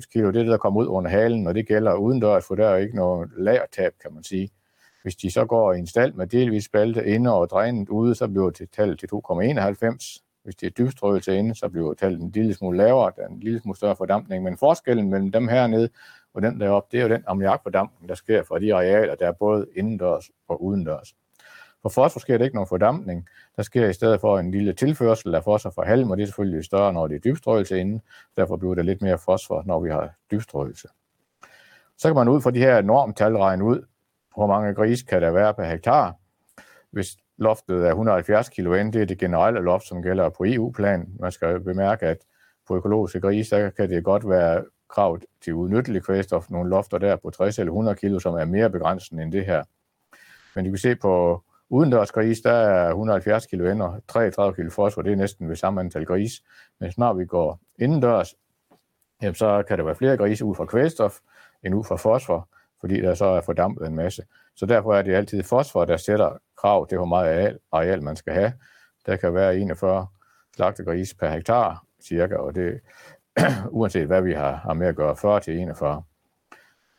3,96 0.00 0.12
kilo. 0.12 0.26
Det 0.26 0.36
er 0.36 0.42
det, 0.42 0.50
der 0.50 0.58
kommer 0.58 0.80
ud 0.80 0.86
under 0.86 1.10
halen, 1.10 1.46
og 1.46 1.54
det 1.54 1.68
gælder 1.68 1.94
udendørs, 1.94 2.46
for 2.46 2.54
der 2.54 2.68
er 2.68 2.76
ikke 2.76 2.96
noget 2.96 3.30
lagertab, 3.36 3.92
kan 4.02 4.14
man 4.14 4.22
sige. 4.22 4.50
Hvis 5.02 5.16
de 5.16 5.30
så 5.30 5.44
går 5.44 5.72
i 5.72 5.78
en 5.78 5.86
stald 5.86 6.12
med 6.12 6.26
delvis 6.26 6.64
spalte 6.64 7.06
inde 7.06 7.34
og 7.34 7.50
drænet 7.50 7.88
ude, 7.88 8.14
så 8.14 8.28
bliver 8.28 8.50
det 8.50 8.70
tallet 8.70 8.98
til 8.98 9.08
2,91. 9.14 10.20
Hvis 10.44 10.56
det 10.56 10.66
er 10.66 10.70
dybstrøgelse 10.70 11.36
inde, 11.36 11.54
så 11.54 11.68
bliver 11.68 11.94
tallet 11.94 12.20
en 12.20 12.30
lille 12.30 12.54
smule 12.54 12.78
lavere, 12.78 13.12
der 13.16 13.22
er 13.22 13.28
en 13.28 13.40
lille 13.40 13.60
smule 13.60 13.76
større 13.76 13.96
fordampning. 13.96 14.44
Men 14.44 14.56
forskellen 14.56 15.10
mellem 15.10 15.32
dem 15.32 15.48
hernede 15.48 15.88
og 16.34 16.42
den 16.42 16.60
deroppe, 16.60 16.88
det 16.92 17.00
er 17.00 17.08
jo 17.08 17.14
den 17.14 17.24
ammoniakfordampning, 17.26 18.08
der 18.08 18.14
sker 18.14 18.42
fra 18.42 18.58
de 18.58 18.74
arealer, 18.74 19.14
der 19.14 19.28
er 19.28 19.32
både 19.32 19.66
indendørs 19.76 20.30
og 20.48 20.64
udendørs. 20.64 21.14
For 21.82 21.88
fosfor 21.88 22.20
sker 22.20 22.38
der 22.38 22.44
ikke 22.44 22.56
nogen 22.56 22.68
fordampning. 22.68 23.28
Der 23.56 23.62
sker 23.62 23.88
i 23.88 23.92
stedet 23.92 24.20
for 24.20 24.38
en 24.38 24.50
lille 24.50 24.72
tilførsel 24.72 25.34
af 25.34 25.44
fosfor 25.44 25.70
fra 25.70 25.84
halm, 25.84 26.10
og 26.10 26.16
det 26.16 26.22
er 26.22 26.26
selvfølgelig 26.26 26.64
større, 26.64 26.92
når 26.92 27.06
det 27.06 27.14
er 27.14 27.20
dybstrøgelse 27.20 27.80
inde. 27.80 28.00
Derfor 28.36 28.56
bliver 28.56 28.74
der 28.74 28.82
lidt 28.82 29.02
mere 29.02 29.18
fosfor, 29.18 29.62
når 29.66 29.80
vi 29.80 29.90
har 29.90 30.10
dybstrøgelse. 30.30 30.88
Så 31.98 32.08
kan 32.08 32.14
man 32.14 32.28
ud 32.28 32.40
fra 32.40 32.50
de 32.50 32.58
her 32.58 32.82
normtal 32.82 33.36
regne 33.36 33.64
ud, 33.64 33.84
hvor 34.34 34.46
mange 34.46 34.74
grise 34.74 35.04
kan 35.04 35.22
der 35.22 35.30
være 35.30 35.54
per 35.54 35.64
hektar. 35.64 36.14
Hvis 36.90 37.16
loftet 37.38 37.86
er 37.86 37.88
170 37.88 38.48
kg 38.48 38.64
det 38.92 38.96
er 38.96 39.04
det 39.04 39.18
generelle 39.18 39.60
loft, 39.60 39.86
som 39.86 40.02
gælder 40.02 40.28
på 40.28 40.44
EU-plan. 40.46 41.08
Man 41.20 41.32
skal 41.32 41.60
bemærke, 41.60 42.06
at 42.06 42.18
på 42.68 42.76
økologiske 42.76 43.20
grise, 43.20 43.56
der 43.56 43.70
kan 43.70 43.90
det 43.90 44.04
godt 44.04 44.28
være 44.28 44.64
krav 44.88 45.18
til 45.44 45.54
udnyttelig 45.54 46.02
kvælstof, 46.02 46.50
nogle 46.50 46.70
lofter 46.70 46.98
der 46.98 47.16
på 47.16 47.30
60 47.30 47.58
eller 47.58 47.72
100 47.72 47.96
kg, 47.96 48.20
som 48.20 48.34
er 48.34 48.44
mere 48.44 48.70
begrænsende 48.70 49.22
end 49.22 49.32
det 49.32 49.46
her. 49.46 49.64
Men 50.54 50.64
du 50.64 50.70
kan 50.70 50.78
se 50.78 50.96
på 50.96 51.42
Udendørs 51.70 52.12
gris, 52.12 52.40
der 52.40 52.52
er 52.52 52.88
170 52.88 53.46
kg 53.46 53.54
ind 53.54 53.82
og 53.82 54.02
33 54.08 54.54
kg 54.54 54.72
fosfor, 54.72 55.02
det 55.02 55.12
er 55.12 55.16
næsten 55.16 55.48
ved 55.48 55.56
samme 55.56 55.80
antal 55.80 56.06
gris. 56.06 56.32
Men 56.80 56.92
snart 56.92 57.18
vi 57.18 57.24
går 57.24 57.60
indendørs, 57.78 58.34
jamen, 59.22 59.34
så 59.34 59.62
kan 59.68 59.78
der 59.78 59.84
være 59.84 59.94
flere 59.94 60.16
grise 60.16 60.44
ud 60.44 60.54
fra 60.54 60.64
kvælstof 60.64 61.18
end 61.62 61.74
ud 61.74 61.84
fra 61.84 61.96
fosfor, 61.96 62.48
fordi 62.80 63.00
der 63.00 63.14
så 63.14 63.24
er 63.24 63.40
fordampet 63.40 63.86
en 63.86 63.94
masse. 63.94 64.22
Så 64.56 64.66
derfor 64.66 64.94
er 64.94 65.02
det 65.02 65.14
altid 65.14 65.42
fosfor, 65.42 65.84
der 65.84 65.96
sætter 65.96 66.30
krav 66.58 66.88
til, 66.88 66.98
hvor 66.98 67.06
meget 67.06 67.28
areal, 67.28 67.58
areal 67.72 68.02
man 68.02 68.16
skal 68.16 68.32
have. 68.32 68.52
Der 69.06 69.16
kan 69.16 69.34
være 69.34 69.58
41 69.58 70.06
slagtegris 70.56 71.14
per 71.14 71.30
hektar, 71.30 71.84
cirka, 72.02 72.34
og 72.34 72.54
det 72.54 72.80
uanset 73.70 74.06
hvad 74.06 74.22
vi 74.22 74.32
har, 74.32 74.54
har 74.54 74.74
med 74.74 74.86
at 74.86 74.96
gøre, 74.96 75.16
40 75.16 75.40
til 75.40 75.58
41. 75.58 76.02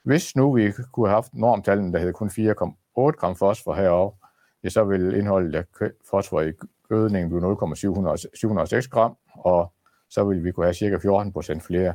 Hvis 0.04 0.36
nu 0.36 0.54
vi 0.54 0.72
kunne 0.92 1.08
have 1.08 1.16
haft 1.16 1.34
normtallen, 1.34 1.94
der 1.94 2.00
hed 2.00 2.14
kun 2.14 2.30
4,8 2.30 2.52
gram 2.96 3.36
fosfor 3.36 3.74
herovre, 3.74 4.16
ja, 4.64 4.70
så 4.70 4.84
vil 4.84 5.16
indholdet 5.16 5.56
af 5.56 5.90
fosfor 6.10 6.42
i 6.42 6.52
gødningen 6.90 7.30
blive 7.30 7.42
0,706 7.42 8.88
gram, 8.88 9.18
og 9.36 9.74
så 10.10 10.24
vil 10.24 10.44
vi 10.44 10.52
kunne 10.52 10.66
have 10.66 10.74
cirka 10.74 10.98
14 10.98 11.34
procent 11.34 11.64
flere 11.64 11.94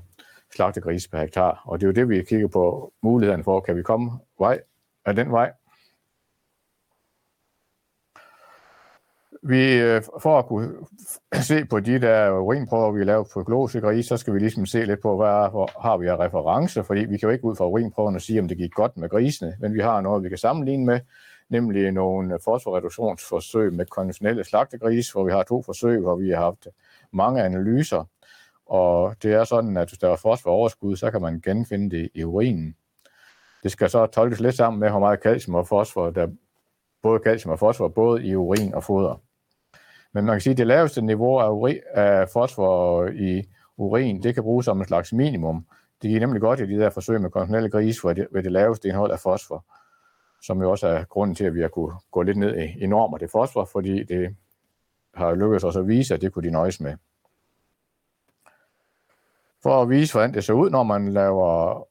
slagtegrise 0.55 1.11
per 1.11 1.21
hektar. 1.21 1.63
Og 1.65 1.81
det 1.81 1.87
er 1.87 1.89
jo 1.89 1.95
det, 1.95 2.09
vi 2.09 2.25
kigger 2.25 2.49
på 2.49 2.93
mulighederne 3.03 3.45
for. 3.45 3.61
Kan 3.61 3.77
vi 3.77 3.83
komme 3.83 4.11
vej 4.39 4.61
af 5.05 5.15
den 5.17 5.33
vej? 5.33 5.53
Vi, 9.43 9.79
øh, 9.79 10.03
for 10.21 10.39
at 10.39 10.47
kunne 10.47 10.71
se 11.33 11.65
på 11.65 11.81
de 11.81 12.01
der 12.01 12.31
urinprøver, 12.31 12.93
vi 12.93 13.05
laver 13.05 13.25
på 13.35 13.41
økologiske 13.41 13.81
grise, 13.81 14.09
så 14.09 14.17
skal 14.17 14.35
vi 14.35 14.39
ligesom 14.39 14.67
se 14.67 14.85
lidt 14.85 15.03
på, 15.03 15.17
hvad 15.17 15.51
hvor 15.51 15.71
har 15.83 15.97
vi 15.97 16.07
af 16.07 16.17
referencer, 16.19 16.83
fordi 16.83 17.01
vi 17.01 17.19
kan 17.19 17.29
jo 17.29 17.33
ikke 17.33 17.45
ud 17.45 17.57
fra 17.57 17.69
urinprøverne 17.69 18.21
sige, 18.21 18.41
om 18.41 18.49
det 18.49 18.57
gik 18.57 18.73
godt 18.73 18.97
med 18.97 19.09
grisene, 19.09 19.57
men 19.61 19.75
vi 19.75 19.81
har 19.81 20.01
noget, 20.01 20.25
vi 20.25 20.29
kan 20.29 20.39
sammenligne 20.39 20.87
med, 20.87 21.01
nemlig 21.49 21.93
nogle 21.93 22.39
fosforreduktionsforsøg 22.45 23.73
med 23.73 23.87
konventionelle 23.87 24.45
slagtegris, 24.45 25.11
hvor 25.11 25.25
vi 25.25 25.33
har 25.33 25.43
to 25.43 25.63
forsøg, 25.63 26.01
hvor 26.01 26.17
vi 26.17 26.31
har 26.31 26.37
haft 26.37 26.69
mange 27.13 27.43
analyser. 27.43 28.05
Og 28.67 29.17
det 29.23 29.33
er 29.33 29.45
sådan, 29.45 29.77
at 29.77 29.89
hvis 29.89 29.99
der 29.99 30.11
er 30.11 30.17
fosforoverskud, 30.17 30.97
så 30.97 31.11
kan 31.11 31.23
man 31.23 31.41
genfinde 31.41 31.97
det 31.97 32.09
i 32.15 32.25
urinen. 32.25 32.77
Det 33.63 33.73
skal 33.73 33.91
så 33.91 34.07
tolkes 34.07 34.41
lidt 34.41 34.55
sammen 34.55 34.81
med, 34.81 34.91
hvor 34.91 34.99
meget 34.99 35.23
calcium 35.23 35.55
og 35.55 35.69
fosfor, 35.69 36.11
der 36.11 36.29
både 37.03 37.21
calcium 37.25 37.53
og 37.53 37.59
fosfor, 37.59 37.89
både 37.89 38.27
i 38.27 38.37
urin 38.37 38.75
og 38.75 38.85
foder. 38.85 39.21
Men 40.13 40.25
man 40.25 40.35
kan 40.35 40.41
sige, 40.41 40.53
at 40.53 40.59
det 40.59 40.67
laveste 40.67 41.03
niveau 41.03 41.39
af, 41.39 41.51
uri, 41.51 41.81
af 41.95 42.29
fosfor 42.29 43.07
i 43.07 43.45
urin, 43.77 44.23
det 44.23 44.35
kan 44.35 44.43
bruges 44.43 44.65
som 44.65 44.81
en 44.81 44.87
slags 44.87 45.13
minimum. 45.13 45.67
Det 46.03 46.09
giver 46.09 46.21
nemlig 46.21 46.41
godt 46.41 46.61
i 46.61 46.67
de 46.67 46.79
der 46.79 46.91
forsøg 46.91 47.21
med 47.21 47.31
konventionelle 47.31 47.71
grise, 47.71 48.01
hvor 48.01 48.13
det, 48.13 48.29
det 48.35 48.53
laveste 48.53 48.89
indhold 48.89 49.13
af 49.13 49.21
fosfor 49.21 49.65
som 50.47 50.63
jo 50.63 50.71
også 50.71 50.87
er 50.87 51.05
grunden 51.05 51.35
til, 51.35 51.45
at 51.45 51.55
vi 51.55 51.61
har 51.61 51.69
kunne 51.69 51.95
gå 52.11 52.23
lidt 52.23 52.37
ned 52.37 52.57
i, 52.57 52.87
normer 52.87 53.19
det 53.19 53.31
fosfor, 53.31 53.65
fordi 53.65 54.05
det 54.05 54.37
har 55.15 55.35
lykkedes 55.35 55.65
os 55.65 55.77
at 55.77 55.89
vise, 55.89 56.15
at 56.15 56.21
det 56.21 56.33
kunne 56.33 56.49
de 56.49 56.53
nøjes 56.53 56.81
med. 56.81 56.97
For 59.67 59.83
at 59.83 59.91
vise, 59.91 60.13
hvordan 60.13 60.35
det 60.35 60.45
ser 60.45 60.55
ud, 60.55 60.71
når 60.71 60.83
man 60.83 61.13
laver 61.13 61.83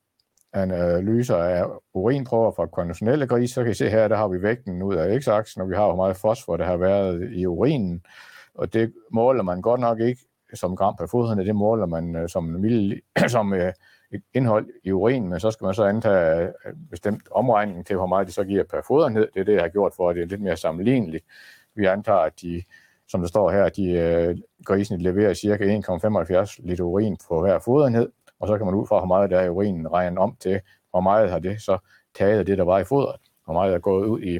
analyser 0.53 1.35
af 1.35 1.65
urinprøver 1.93 2.51
fra 2.51 2.65
konventionelle 2.65 3.27
grise, 3.27 3.53
så 3.53 3.63
kan 3.63 3.71
I 3.71 3.75
se 3.75 3.89
her, 3.89 4.07
der 4.07 4.15
har 4.15 4.27
vi 4.27 4.41
vægten 4.41 4.81
ud 4.81 4.95
af 4.95 5.21
x-aksen, 5.21 5.61
og 5.61 5.69
vi 5.69 5.75
har, 5.75 5.85
hvor 5.85 5.95
meget 5.95 6.17
fosfor 6.17 6.57
der 6.57 6.65
har 6.65 6.77
været 6.77 7.31
i 7.33 7.45
urinen. 7.45 8.05
Og 8.53 8.73
det 8.73 8.93
måler 9.11 9.43
man 9.43 9.61
godt 9.61 9.79
nok 9.79 9.99
ikke 9.99 10.21
som 10.53 10.75
gram 10.75 10.95
per 10.95 11.05
fodhænde, 11.05 11.45
det 11.45 11.55
måler 11.55 11.85
man 11.85 12.15
øh, 12.15 12.29
som, 12.29 12.43
mild, 12.43 13.01
som 13.27 13.53
et 13.53 13.73
indhold 14.33 14.69
i 14.83 14.91
urin, 14.91 15.29
men 15.29 15.39
så 15.39 15.51
skal 15.51 15.65
man 15.65 15.73
så 15.73 15.83
antage 15.83 16.47
øh, 16.47 16.73
bestemt 16.89 17.27
omregning 17.31 17.85
til, 17.85 17.95
hvor 17.95 18.05
meget 18.05 18.27
det 18.27 18.35
så 18.35 18.43
giver 18.43 18.63
per 18.63 18.81
foderenhed. 18.87 19.27
Det 19.33 19.39
er 19.39 19.43
det, 19.43 19.53
jeg 19.53 19.61
har 19.61 19.69
gjort 19.69 19.93
for, 19.95 20.09
at 20.09 20.15
det 20.15 20.21
er 20.21 20.27
lidt 20.27 20.41
mere 20.41 20.57
sammenligneligt. 20.57 21.25
Vi 21.75 21.85
antager, 21.85 22.19
at 22.19 22.41
de, 22.41 22.63
som 23.07 23.21
der 23.21 23.27
står 23.27 23.51
her, 23.51 23.63
at 23.63 23.75
de 23.75 23.91
øh, 23.91 24.37
grisene 24.65 25.03
leverer 25.03 25.33
ca. 25.33 25.55
1,75 26.63 26.67
liter 26.67 26.83
urin 26.83 27.17
på 27.27 27.41
hver 27.41 27.59
foderenhed, 27.59 28.09
og 28.39 28.47
så 28.47 28.57
kan 28.57 28.65
man 28.65 28.75
ud 28.75 28.87
fra, 28.87 28.99
hvor 28.99 29.07
meget 29.07 29.29
der 29.29 29.39
er 29.39 29.45
i 29.45 29.49
urinen, 29.49 29.91
regne 29.91 30.19
om 30.19 30.37
til, 30.39 30.61
hvor 30.89 31.01
meget 31.01 31.31
har 31.31 31.39
det 31.39 31.61
så 31.61 31.77
taget 32.15 32.39
af 32.39 32.45
det, 32.45 32.57
der 32.57 32.63
var 32.63 32.79
i 32.79 32.83
fodret, 32.83 33.15
hvor 33.45 33.53
meget 33.53 33.73
er 33.73 33.79
gået 33.79 34.07
ud 34.07 34.21
i, 34.21 34.39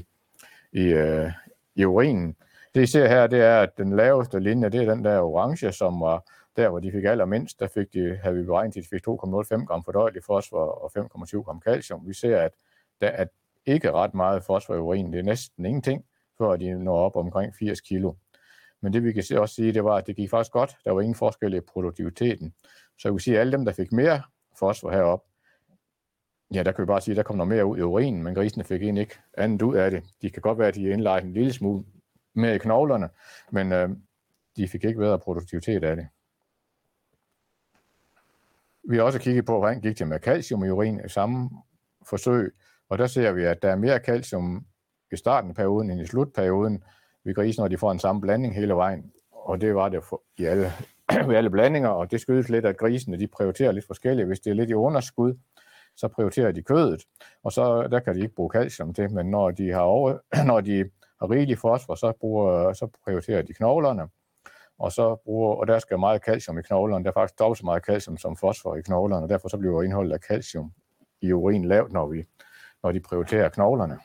i, 0.72 0.84
øh, 0.84 1.32
i 1.76 1.86
urinen. 1.86 2.36
Det 2.76 2.82
I 2.82 2.86
ser 2.86 3.08
her, 3.08 3.28
det 3.28 3.42
er, 3.42 3.62
at 3.62 3.78
den 3.78 3.96
laveste 3.96 4.40
linje, 4.40 4.70
det 4.70 4.82
er 4.82 4.96
den 4.96 5.06
der 5.06 5.20
orange, 5.20 5.72
som 5.72 6.02
var 6.02 6.24
der, 6.56 6.70
hvor 6.70 6.80
de 6.80 6.92
fik 6.92 7.04
allermindst, 7.04 7.60
der 7.60 7.68
fik 7.68 7.94
de, 7.94 8.20
havde 8.24 8.36
vi 8.36 8.44
beregnet, 8.44 8.78
at 8.78 8.84
de 8.84 8.88
fik 8.90 9.08
2,05 9.08 9.66
gram 9.66 9.84
fordøjelig 9.84 10.24
fosfor 10.24 10.66
og 10.66 10.92
5,7 10.98 11.42
gram 11.42 11.62
calcium. 11.66 12.08
Vi 12.08 12.14
ser, 12.14 12.38
at 12.40 12.52
der 13.02 13.08
er 13.08 13.26
ikke 13.66 13.92
ret 13.92 14.14
meget 14.14 14.44
fosfor 14.44 14.76
i 14.76 14.78
urinen. 14.78 15.14
Det 15.14 15.20
er 15.20 15.24
næsten 15.24 15.66
ingenting, 15.66 16.06
før 16.38 16.56
de 16.56 16.84
når 16.84 16.98
op 16.98 17.16
omkring 17.16 17.54
80 17.60 17.82
kilo. 17.82 18.14
Men 18.86 18.94
det 18.94 19.04
vi 19.04 19.12
kan 19.12 19.38
også 19.38 19.56
sige, 19.56 19.74
det 19.74 19.84
var, 19.84 19.96
at 19.96 20.08
det 20.08 20.16
gik 20.16 20.30
faktisk 20.30 20.52
godt. 20.52 20.78
Der 20.84 20.92
var 20.92 21.02
ingen 21.02 21.16
forskel 21.16 21.54
i 21.54 21.60
produktiviteten. 21.60 22.54
Så 22.98 23.10
vi 23.10 23.14
kan 23.14 23.20
sige, 23.20 23.36
at 23.36 23.42
alle 23.42 23.52
dem, 23.52 23.66
der 23.66 23.72
fik 23.72 23.92
mere 23.92 24.22
fosfor 24.60 24.92
herop, 24.92 25.24
ja, 26.54 26.64
der 26.64 26.72
kan 26.72 26.82
vi 26.82 26.86
bare 26.86 27.02
sige, 27.02 27.14
at 27.14 27.18
der 27.18 27.24
kom 27.24 27.36
noget 27.36 27.48
mere 27.48 27.66
ud 27.66 27.78
i 27.78 27.82
urinen, 27.82 28.24
men 28.24 28.36
grisene 28.36 28.64
fik 28.64 28.82
egentlig 28.82 29.02
ikke 29.02 29.20
andet 29.38 29.62
ud 29.62 29.76
af 29.76 29.92
det. 29.92 30.04
De 30.22 30.30
kan 30.30 30.42
godt 30.42 30.58
være, 30.58 30.68
at 30.68 30.76
de 30.76 30.90
indlagt 30.90 31.26
en 31.26 31.34
lille 31.34 31.54
smule 31.54 31.84
mere 32.34 32.56
i 32.56 32.58
knoglerne, 32.58 33.10
men 33.52 33.72
øh, 33.72 33.90
de 34.58 34.68
fik 34.68 34.84
ikke 34.84 35.00
bedre 35.00 35.20
produktivitet 35.20 35.84
af 35.84 35.96
det. 35.96 36.08
Vi 38.90 38.98
har 38.98 39.04
også 39.04 39.20
kigget 39.20 39.46
på, 39.46 39.58
hvordan 39.58 39.82
gik 39.82 40.00
det 40.00 40.08
med 40.08 40.20
calcium 40.20 40.64
i 40.64 40.70
urin 40.70 41.02
i 41.06 41.10
samme 41.10 41.50
forsøg, 42.10 42.56
og 42.90 42.98
der 42.98 43.08
ser 43.08 43.32
vi, 43.32 43.44
at 43.44 43.62
der 43.62 43.70
er 43.70 43.76
mere 43.76 44.00
calcium 44.00 44.66
i 45.12 45.16
starten 45.16 45.50
af 45.50 45.56
perioden 45.56 45.92
end 45.92 46.02
i 46.02 46.06
slutperioden 46.06 46.84
ved 47.26 47.36
grisen, 47.36 47.62
når 47.62 47.68
de 47.68 47.78
får 47.78 47.92
en 47.92 48.00
samme 48.00 48.22
blanding 48.22 48.56
hele 48.56 48.74
vejen. 48.74 49.12
Og 49.32 49.62
det 49.62 49.76
var 49.76 49.90
det 49.90 50.04
for, 50.04 50.24
i 50.38 50.46
alle, 50.46 50.72
ved 51.28 51.36
alle 51.36 51.50
blandinger, 51.50 51.90
og 51.90 52.12
det 52.12 52.22
skyldes 52.22 52.50
lidt, 52.50 52.66
at 52.66 52.78
grisene 52.78 53.20
de 53.20 53.28
prioriterer 53.28 53.72
lidt 53.72 53.88
forskelligt. 53.88 54.28
Hvis 54.28 54.40
det 54.40 54.52
er 54.52 54.56
lidt 54.56 54.70
i 54.70 54.74
underskud, 54.74 55.34
så 55.98 56.08
prioriterer 56.08 56.52
de 56.52 56.62
kødet, 56.62 57.04
og 57.44 57.52
så 57.52 57.88
der 57.88 58.00
kan 58.00 58.16
de 58.16 58.22
ikke 58.22 58.36
bruge 58.36 58.52
calcium 58.54 58.94
til, 58.94 59.14
men 59.14 59.32
når 59.32 59.52
de 59.52 59.72
har, 59.72 59.82
over, 59.82 60.18
når 60.48 60.62
de 60.62 60.90
har 61.20 61.32
rigelig 61.32 61.58
fosfor, 61.58 61.96
så, 61.96 62.14
bruger, 62.20 62.74
så 62.74 62.88
prioriterer 63.04 63.42
de 63.42 63.54
knoglerne, 63.54 64.08
og, 64.80 64.92
så 64.92 65.16
bruger, 65.26 65.56
og 65.56 65.68
der 65.68 65.80
skal 65.80 66.00
meget 66.00 66.22
calcium 66.22 66.58
i 66.60 66.62
knoglerne. 66.62 67.04
Der 67.04 67.10
er 67.10 67.14
faktisk 67.14 67.40
dobbelt 67.40 67.60
så 67.60 67.66
meget 67.66 67.84
calcium 67.86 68.18
som 68.18 68.36
fosfor 68.36 68.76
i 68.76 68.82
knoglerne, 68.82 69.26
og 69.26 69.30
derfor 69.30 69.48
så 69.48 69.58
bliver 69.58 69.84
indholdet 69.84 70.14
af 70.14 70.20
calcium 70.20 70.72
i 71.22 71.32
urin 71.32 71.66
lavt, 71.66 71.92
når, 71.92 72.08
vi, 72.08 72.24
når 72.84 72.92
de 72.92 73.00
prioriterer 73.00 73.50
knoglerne. 73.50 74.00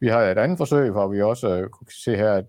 Vi 0.00 0.08
har 0.08 0.20
et 0.20 0.38
andet 0.38 0.58
forsøg, 0.58 0.90
hvor 0.90 1.08
vi 1.08 1.22
også 1.22 1.48
øh, 1.48 1.68
kunne 1.68 1.86
se 1.90 2.16
her, 2.16 2.42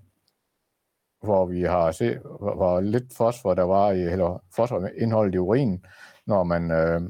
hvor 1.26 1.46
vi 1.46 1.62
har 1.62 1.92
set, 1.92 2.18
hvor 2.40 2.82
lidt 2.82 3.14
fosfor 3.18 3.54
der 3.54 3.64
var 3.64 3.92
i, 3.92 4.02
eller 4.02 4.44
fosforindholdet 4.56 5.36
i 5.36 5.38
urinen, 5.38 5.86
når 6.26 6.44
man 6.44 6.72
øh, 6.72 7.02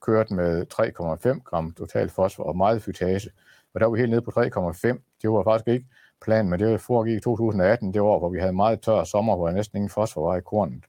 kørte 0.00 0.34
med 0.34 0.66
3,5 1.36 1.42
gram 1.44 1.72
total 1.72 2.08
fosfor 2.08 2.44
og 2.44 2.56
meget 2.56 2.82
fytase. 2.82 3.30
Og 3.74 3.80
der 3.80 3.86
var 3.86 3.92
vi 3.92 3.98
helt 4.00 4.10
nede 4.10 4.22
på 4.22 4.30
3,5. 4.30 4.42
Det 5.22 5.30
var 5.30 5.42
faktisk 5.42 5.68
ikke 5.68 5.86
planen, 6.22 6.50
men 6.50 6.60
det 6.60 6.80
foregik 6.80 7.16
i 7.16 7.20
2018, 7.20 7.94
det 7.94 8.02
år, 8.02 8.18
hvor 8.18 8.28
vi 8.28 8.38
havde 8.38 8.52
meget 8.52 8.80
tør 8.80 9.04
sommer, 9.04 9.36
hvor 9.36 9.50
næsten 9.50 9.76
ingen 9.76 9.90
fosfor 9.90 10.28
var 10.30 10.36
i 10.36 10.40
kornet. 10.40 10.84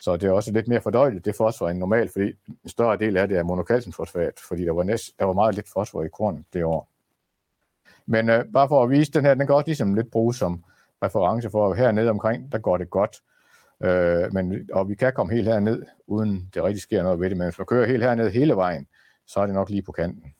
Så 0.00 0.16
det 0.16 0.28
er 0.28 0.32
også 0.32 0.52
lidt 0.52 0.68
mere 0.68 0.80
fordøjeligt, 0.80 1.24
det 1.24 1.36
fosfor 1.36 1.68
end 1.68 1.78
normalt, 1.78 2.12
fordi 2.12 2.32
en 2.48 2.68
større 2.68 2.96
del 2.96 3.16
af 3.16 3.28
det 3.28 3.38
er 3.38 3.42
monokalciumfosfat, 3.42 4.40
fordi 4.48 4.64
der 4.64 4.72
var, 4.72 4.82
næst, 4.82 5.18
der 5.18 5.24
var 5.24 5.32
meget 5.32 5.54
lidt 5.54 5.68
fosfor 5.68 6.02
i 6.02 6.08
kornet 6.08 6.44
det 6.52 6.64
år. 6.64 6.91
Men 8.06 8.28
øh, 8.28 8.44
bare 8.52 8.68
for 8.68 8.82
at 8.82 8.90
vise 8.90 9.12
den 9.12 9.24
her, 9.24 9.34
den 9.34 9.46
kan 9.46 9.54
også 9.54 9.66
ligesom 9.66 9.94
lidt 9.94 10.10
bruges 10.10 10.36
som 10.36 10.64
reference 11.02 11.50
for, 11.50 11.70
at 11.70 11.78
hernede 11.78 12.10
omkring, 12.10 12.52
der 12.52 12.58
går 12.58 12.76
det 12.76 12.90
godt. 12.90 13.22
Øh, 13.82 14.32
men, 14.32 14.68
og 14.72 14.88
vi 14.88 14.94
kan 14.94 15.12
komme 15.12 15.32
helt 15.32 15.48
herned, 15.48 15.82
uden 16.06 16.50
det 16.54 16.64
rigtig 16.64 16.82
sker 16.82 17.02
noget 17.02 17.20
ved 17.20 17.30
det, 17.30 17.38
men 17.38 17.46
hvis 17.46 17.58
man 17.58 17.66
kører 17.66 17.86
helt 17.86 18.02
herned 18.02 18.30
hele 18.30 18.56
vejen, 18.56 18.86
så 19.26 19.40
er 19.40 19.46
det 19.46 19.54
nok 19.54 19.70
lige 19.70 19.82
på 19.82 19.92
kanten. 19.92 20.34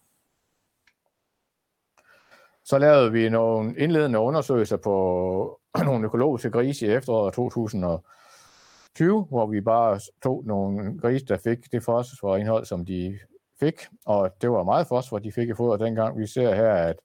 Så 2.64 2.78
lavede 2.78 3.12
vi 3.12 3.28
nogle 3.28 3.75
indledende 3.78 4.19
undersøgelser 4.19 4.76
på 4.76 5.61
nogle 5.85 6.04
økologiske 6.04 6.50
grise 6.50 6.87
i 6.87 6.90
efteråret 6.90 7.35
2020, 7.35 9.23
hvor 9.23 9.47
vi 9.47 9.61
bare 9.61 10.00
tog 10.23 10.42
nogle 10.47 10.99
grise, 11.00 11.26
der 11.26 11.37
fik 11.37 11.73
det 11.73 11.83
fosforindhold, 11.83 12.64
som 12.64 12.85
de 12.85 13.19
fik, 13.61 13.75
og 14.07 14.35
det 14.42 14.50
var 14.50 14.62
meget 14.62 14.87
fosfor, 14.87 15.19
de 15.19 15.33
fik 15.33 15.49
i 15.49 15.54
foder 15.54 15.76
dengang. 15.76 16.19
Vi 16.19 16.26
ser 16.26 16.54
her, 16.54 16.73
at 16.73 16.97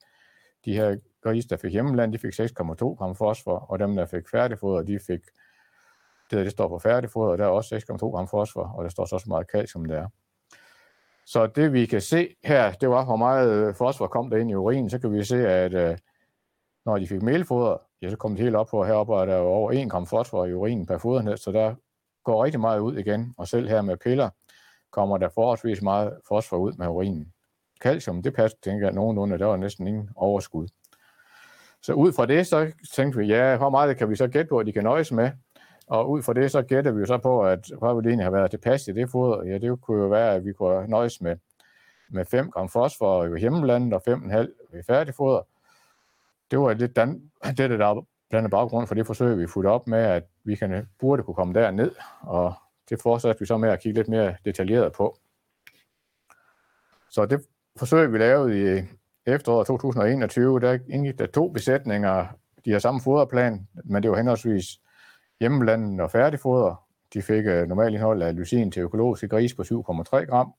de 0.68 0.74
her 0.74 0.98
grise, 1.24 1.50
der 1.50 1.58
fik 1.58 1.72
hjemmeland, 1.72 2.14
de 2.14 2.18
fik 2.18 2.34
6,2 2.34 2.96
gram 2.96 3.16
fosfor, 3.16 3.58
og 3.58 3.80
dem, 3.80 3.96
der 3.96 4.06
fik 4.06 4.30
færdigfoder, 4.30 4.84
de 4.84 5.00
fik, 5.08 5.20
det, 6.32 6.46
det 6.46 6.52
står 6.52 6.68
på 6.68 6.80
færdigfoder, 6.80 7.32
og 7.32 7.38
der 7.38 7.46
er 7.46 7.50
også 7.50 7.76
6,2 7.76 7.98
gram 7.98 8.28
fosfor, 8.28 8.64
og 8.64 8.84
der 8.84 8.90
står 8.90 9.06
så 9.06 9.16
også 9.16 9.30
meget 9.30 9.48
calcium 9.52 9.86
der. 9.86 10.08
Så 11.26 11.48
det 11.48 11.74
vi 11.74 11.86
kan 11.86 12.02
se 12.02 12.36
her, 12.44 12.72
det 12.72 12.90
var, 12.90 13.06
hvor 13.06 13.16
meget 13.16 13.50
øh, 13.50 13.76
fosfor 13.76 14.08
kom 14.08 14.30
der 14.30 14.38
ind 14.38 14.52
i 14.52 14.56
urinen. 14.56 14.90
Så 14.90 15.00
kan 15.00 15.14
vi 15.14 15.24
se, 15.24 15.48
at 15.48 15.74
øh, 15.74 15.98
når 16.86 16.98
de 16.98 17.08
fik 17.08 17.22
melfoder, 17.22 17.78
ja, 18.02 18.10
så 18.10 18.18
kom 18.18 18.36
det 18.36 18.44
helt 18.44 18.56
op 18.56 18.68
på, 18.68 18.84
heroppe 18.84 19.14
er 19.14 19.26
der 19.26 19.38
jo 19.38 19.44
over 19.44 19.72
1 19.72 19.90
gram 19.90 20.06
fosfor 20.06 20.46
i 20.46 20.54
urinen 20.54 20.86
per 20.86 20.98
fodernet, 20.98 21.40
så 21.40 21.52
der 21.52 21.76
går 22.24 22.44
rigtig 22.44 22.62
meget 22.62 22.80
ud 22.80 22.98
igen. 22.98 23.34
Og 23.38 23.48
selv 23.48 23.68
her 23.68 23.82
med 23.82 23.98
piller 23.98 24.30
kommer 24.92 25.18
der 25.18 25.30
forholdsvis 25.30 25.82
meget 25.82 26.20
fosfor 26.28 26.58
ud 26.58 26.74
med 26.74 26.88
urinen. 26.88 27.34
Calcium, 27.82 28.24
det 28.24 28.34
passer, 28.34 28.58
tænker 28.64 28.88
jeg, 28.88 28.94
nogenlunde, 28.94 29.40
der 29.40 29.46
var 29.46 29.58
næsten 29.58 29.88
ingen 29.88 30.10
overskud. 30.16 30.68
Så 31.82 31.94
ud 31.94 32.14
fra 32.14 32.26
det, 32.26 32.48
så 32.48 32.72
tænkte 32.94 33.20
vi, 33.20 33.26
ja, 33.26 33.58
hvor 33.58 33.70
meget 33.70 33.98
kan 33.98 34.10
vi 34.10 34.16
så 34.16 34.28
gætte 34.28 34.50
på, 34.50 34.60
at 34.60 34.66
de 34.66 34.72
kan 34.72 34.84
nøjes 34.84 35.12
med? 35.12 35.32
Og 35.88 36.10
ud 36.10 36.24
fra 36.24 36.34
det, 36.34 36.52
så 36.52 36.62
gætter 36.62 36.92
vi 36.92 37.00
jo 37.00 37.06
så 37.06 37.18
på, 37.18 37.42
at 37.46 37.72
hvad 37.80 37.94
ville 37.94 38.04
det 38.04 38.10
egentlig 38.10 38.26
have 38.26 38.34
været 38.34 38.52
tilpas 38.52 38.88
i 38.88 38.92
det 38.92 39.10
foder? 39.10 39.44
Ja, 39.44 39.58
det 39.58 39.82
kunne 39.82 40.02
jo 40.02 40.08
være, 40.08 40.34
at 40.34 40.46
vi 40.46 40.54
kunne 40.54 40.88
nøjes 40.88 41.22
med, 41.22 41.38
med 42.10 42.26
5 42.26 42.52
gram 42.52 42.70
fosfor 42.70 43.26
i 43.26 43.40
hjemmelandet 43.40 43.94
og 43.94 44.02
5,5 44.08 44.78
i 44.80 44.82
færdigfoder. 44.88 45.42
Det 46.52 46.60
var 46.60 46.74
lidt 46.74 46.96
den, 46.96 47.32
det, 47.44 47.70
der 47.70 48.06
blandt 48.30 48.44
andet 48.44 48.52
baggrund 48.52 48.88
for 48.88 48.96
det 48.96 49.06
forsøg, 49.06 49.38
vi 49.38 49.48
fulgte 49.48 49.68
op 49.70 49.88
med, 49.88 50.00
at 50.00 50.24
vi 50.44 50.56
kan, 50.56 50.88
burde 51.00 51.24
kunne 51.24 51.36
komme 51.36 51.54
derned, 51.54 51.92
og 52.22 52.54
det 52.90 53.02
fortsatte 53.02 53.40
vi 53.40 53.46
så 53.46 53.58
med 53.58 53.70
at 53.70 53.80
kigge 53.80 54.00
lidt 54.00 54.08
mere 54.08 54.36
detaljeret 54.46 54.94
på. 54.94 55.18
Så 57.10 57.26
det 57.26 57.46
forsøg, 57.80 58.14
vi 58.14 58.18
lavede 58.18 58.60
i 58.60 58.62
øh, 58.62 58.84
efteråret 59.26 59.68
2021, 59.68 60.60
der 60.60 60.80
indgik 60.90 61.20
der 61.20 61.26
to 61.26 61.50
besætninger, 61.50 62.26
de 62.66 62.72
har 62.72 62.80
samme 62.80 63.02
foderplan, 63.02 63.68
men 63.86 64.04
det 64.04 64.12
var 64.12 64.18
henholdsvis 64.18 64.66
hjemmelandet 65.40 66.02
og 66.02 66.12
færdigfoder. 66.12 66.84
De 67.14 67.22
fik 67.22 67.46
øh, 67.46 67.68
normalt 67.68 67.94
indhold 67.94 68.22
af 68.22 68.36
lysin 68.36 68.72
til 68.72 68.82
økologiske 68.82 69.28
gris 69.28 69.54
på 69.54 69.62
7,3 69.62 70.26
gram. 70.26 70.54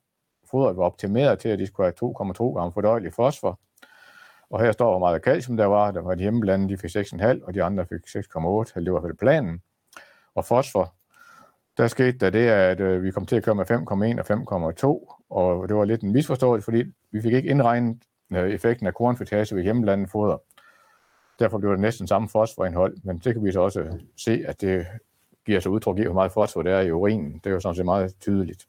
Fodret 0.51 0.77
var 0.77 0.85
optimeret 0.85 1.39
til, 1.39 1.49
at 1.49 1.59
de 1.59 1.67
skulle 1.67 1.87
have 2.01 2.11
2,2 2.11 2.45
gram 2.45 2.73
fordøjelig 2.73 3.13
fosfor. 3.13 3.61
Og 4.51 4.61
her 4.61 4.73
står, 4.73 4.91
hvor 4.91 4.99
meget 4.99 5.23
calcium 5.23 5.57
der 5.57 5.67
var. 5.67 5.91
Der 5.91 6.01
var 6.01 6.15
de 6.15 6.23
hjemmelandet, 6.23 6.71
de 6.71 6.77
fik 6.77 6.97
6,5, 6.97 7.47
og 7.47 7.55
de 7.55 7.63
andre 7.63 7.87
fik 7.87 8.01
6,8. 8.09 8.81
Det 8.81 8.93
var 8.93 9.01
for 9.01 9.11
planen. 9.19 9.63
Og 10.35 10.45
fosfor, 10.45 10.95
der 11.79 11.89
skete 11.89 12.19
der 12.19 12.31
det, 12.31 12.49
at 12.49 12.81
øh, 12.81 13.03
vi 13.03 13.11
kom 13.11 13.27
til 13.27 13.37
at 13.37 13.43
køre 13.43 13.55
med 13.55 13.71
5,1 13.71 14.33
og 14.33 14.71
5,2, 14.73 15.27
og 15.31 15.69
det 15.69 15.77
var 15.77 15.85
lidt 15.85 16.03
en 16.03 16.13
misforståelse, 16.13 16.65
fordi 16.65 16.85
vi 17.11 17.23
fik 17.23 17.33
ikke 17.33 17.49
indregnet 17.49 18.03
øh, 18.33 18.51
effekten 18.51 18.87
af 18.87 18.95
kornfetage 18.95 19.57
ved 19.57 19.63
hjemmelandet 19.63 20.11
foder. 20.11 20.37
Derfor 21.39 21.59
blev 21.59 21.73
det 21.73 21.81
næsten 21.81 22.07
samme 22.07 22.29
fosforindhold, 22.29 22.97
men 23.05 23.19
det 23.19 23.35
kan 23.35 23.45
vi 23.45 23.53
så 23.53 23.61
også 23.61 23.81
øh, 23.81 23.93
se, 24.17 24.45
at 24.47 24.61
det 24.61 24.87
giver 25.47 25.61
sig 25.61 25.71
udtryk 25.71 25.99
i, 25.99 26.03
hvor 26.03 26.15
meget 26.15 26.33
fosfor 26.33 26.63
der 26.63 26.77
er 26.77 26.83
i 26.83 26.93
urinen. 26.93 27.33
Det 27.35 27.47
er 27.47 27.55
jo 27.55 27.61
sådan 27.61 27.77
set 27.77 27.85
meget 27.85 28.15
tydeligt. 28.21 28.67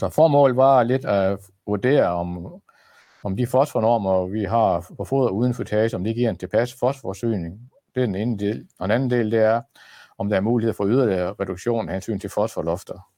Så 0.00 0.08
formålet 0.08 0.56
var 0.56 0.82
lidt 0.82 1.04
at 1.04 1.38
vurdere, 1.66 2.06
om, 2.06 2.60
om 3.24 3.36
de 3.36 3.46
fosfornormer, 3.46 4.26
vi 4.26 4.44
har 4.44 4.92
på 4.96 5.04
foder 5.04 5.30
uden 5.30 5.54
føtage, 5.54 5.96
om 5.96 6.04
det 6.04 6.14
giver 6.14 6.30
en 6.30 6.36
tilpas 6.36 6.74
fosforsyning. 6.74 7.70
Det 7.94 8.02
er 8.02 8.06
den 8.06 8.14
ene 8.14 8.38
del. 8.38 8.68
Og 8.78 8.84
en 8.84 8.90
anden 8.90 9.10
del, 9.10 9.30
det 9.30 9.40
er, 9.40 9.62
om 10.18 10.28
der 10.28 10.36
er 10.36 10.40
mulighed 10.40 10.74
for 10.74 10.86
yderligere 10.86 11.34
reduktion 11.40 11.88
af 11.88 11.94
hensyn 11.94 12.18
til 12.18 12.30
fosforlofter. 12.30 13.08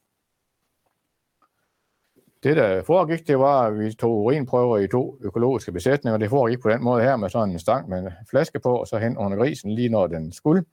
Det, 2.43 2.57
der 2.57 2.83
foregik, 2.83 3.27
det 3.27 3.39
var, 3.39 3.61
at 3.61 3.79
vi 3.79 3.93
tog 3.93 4.11
urinprøver 4.11 4.77
i 4.77 4.87
to 4.87 5.17
økologiske 5.21 5.71
besætninger. 5.71 6.17
Det 6.17 6.29
foregik 6.29 6.59
på 6.61 6.69
den 6.69 6.83
måde 6.83 7.03
her 7.03 7.15
med 7.15 7.29
sådan 7.29 7.51
en 7.51 7.59
stang 7.59 7.89
med 7.89 7.99
en 7.99 8.09
flaske 8.29 8.59
på, 8.59 8.75
og 8.75 8.87
så 8.87 8.97
hen 8.97 9.17
under 9.17 9.37
grisen 9.37 9.71
lige 9.71 9.89
når 9.89 10.07
den 10.07 10.31
skulle. 10.31 10.65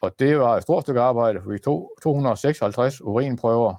Og 0.00 0.18
det 0.18 0.38
var 0.38 0.56
et 0.56 0.62
stort 0.62 0.82
stykke 0.82 1.00
arbejde, 1.00 1.40
for 1.42 1.50
vi 1.50 1.58
tog 1.58 1.92
256 2.02 3.00
urinprøver 3.00 3.74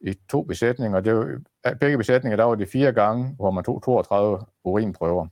i 0.00 0.14
to 0.28 0.42
besætninger. 0.42 1.00
Det 1.00 1.14
var, 1.14 1.40
begge 1.80 1.98
besætninger, 1.98 2.36
der 2.36 2.44
var 2.44 2.54
det 2.54 2.68
fire 2.68 2.92
gange, 2.92 3.34
hvor 3.36 3.50
man 3.50 3.64
tog 3.64 3.82
32 3.82 4.38
urinprøver. 4.64 5.26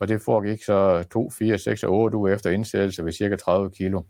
Og 0.00 0.08
det 0.08 0.22
foregik 0.22 0.62
så 0.62 1.02
2, 1.12 1.30
4, 1.30 1.58
6 1.58 1.82
og 1.82 1.92
8 1.92 2.16
uger 2.16 2.34
efter 2.34 2.50
indsættelse 2.50 3.04
ved 3.04 3.12
cirka 3.12 3.36
30 3.36 3.70
kilo. 3.70 4.02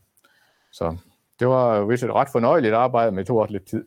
Så 0.72 0.96
det 1.40 1.48
var 1.48 1.84
vist 1.84 2.02
et 2.02 2.12
ret 2.12 2.28
fornøjeligt 2.32 2.74
arbejde, 2.74 3.10
men 3.10 3.18
det 3.18 3.26
tog 3.26 3.38
også 3.38 3.52
lidt 3.52 3.66
tid. 3.66 3.84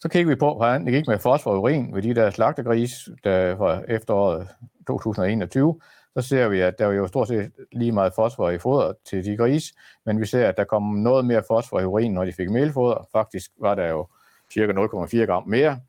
Så 0.00 0.08
kiggede 0.08 0.28
vi 0.28 0.38
på, 0.38 0.54
hvordan 0.54 0.84
det 0.84 0.92
gik 0.92 1.06
med 1.06 1.18
fosfor 1.18 1.50
og 1.50 1.60
urin 1.60 1.94
ved 1.94 2.02
de 2.02 2.14
der 2.14 2.30
slagtegris, 2.30 3.08
der 3.24 3.54
var 3.54 3.84
efteråret 3.88 4.48
2021. 4.86 5.80
Så 6.16 6.28
ser 6.28 6.48
vi, 6.48 6.60
at 6.60 6.78
der 6.78 6.86
var 6.86 6.92
jo 6.92 7.06
stort 7.06 7.28
set 7.28 7.52
lige 7.72 7.92
meget 7.92 8.12
fosfor 8.14 8.50
i 8.50 8.58
foder 8.58 8.92
til 9.04 9.24
de 9.24 9.36
gris, 9.36 9.74
men 10.06 10.20
vi 10.20 10.26
ser, 10.26 10.48
at 10.48 10.56
der 10.56 10.64
kom 10.64 10.82
noget 10.82 11.24
mere 11.24 11.42
fosfor 11.48 11.80
i 11.80 11.84
urin, 11.84 12.12
når 12.14 12.24
de 12.24 12.32
fik 12.32 12.50
mælfoder. 12.50 13.08
Faktisk 13.12 13.50
var 13.60 13.74
der 13.74 13.88
jo 13.88 14.06
cirka 14.52 14.72
0,4 14.72 15.16
gram 15.16 15.48
mere. 15.48 15.80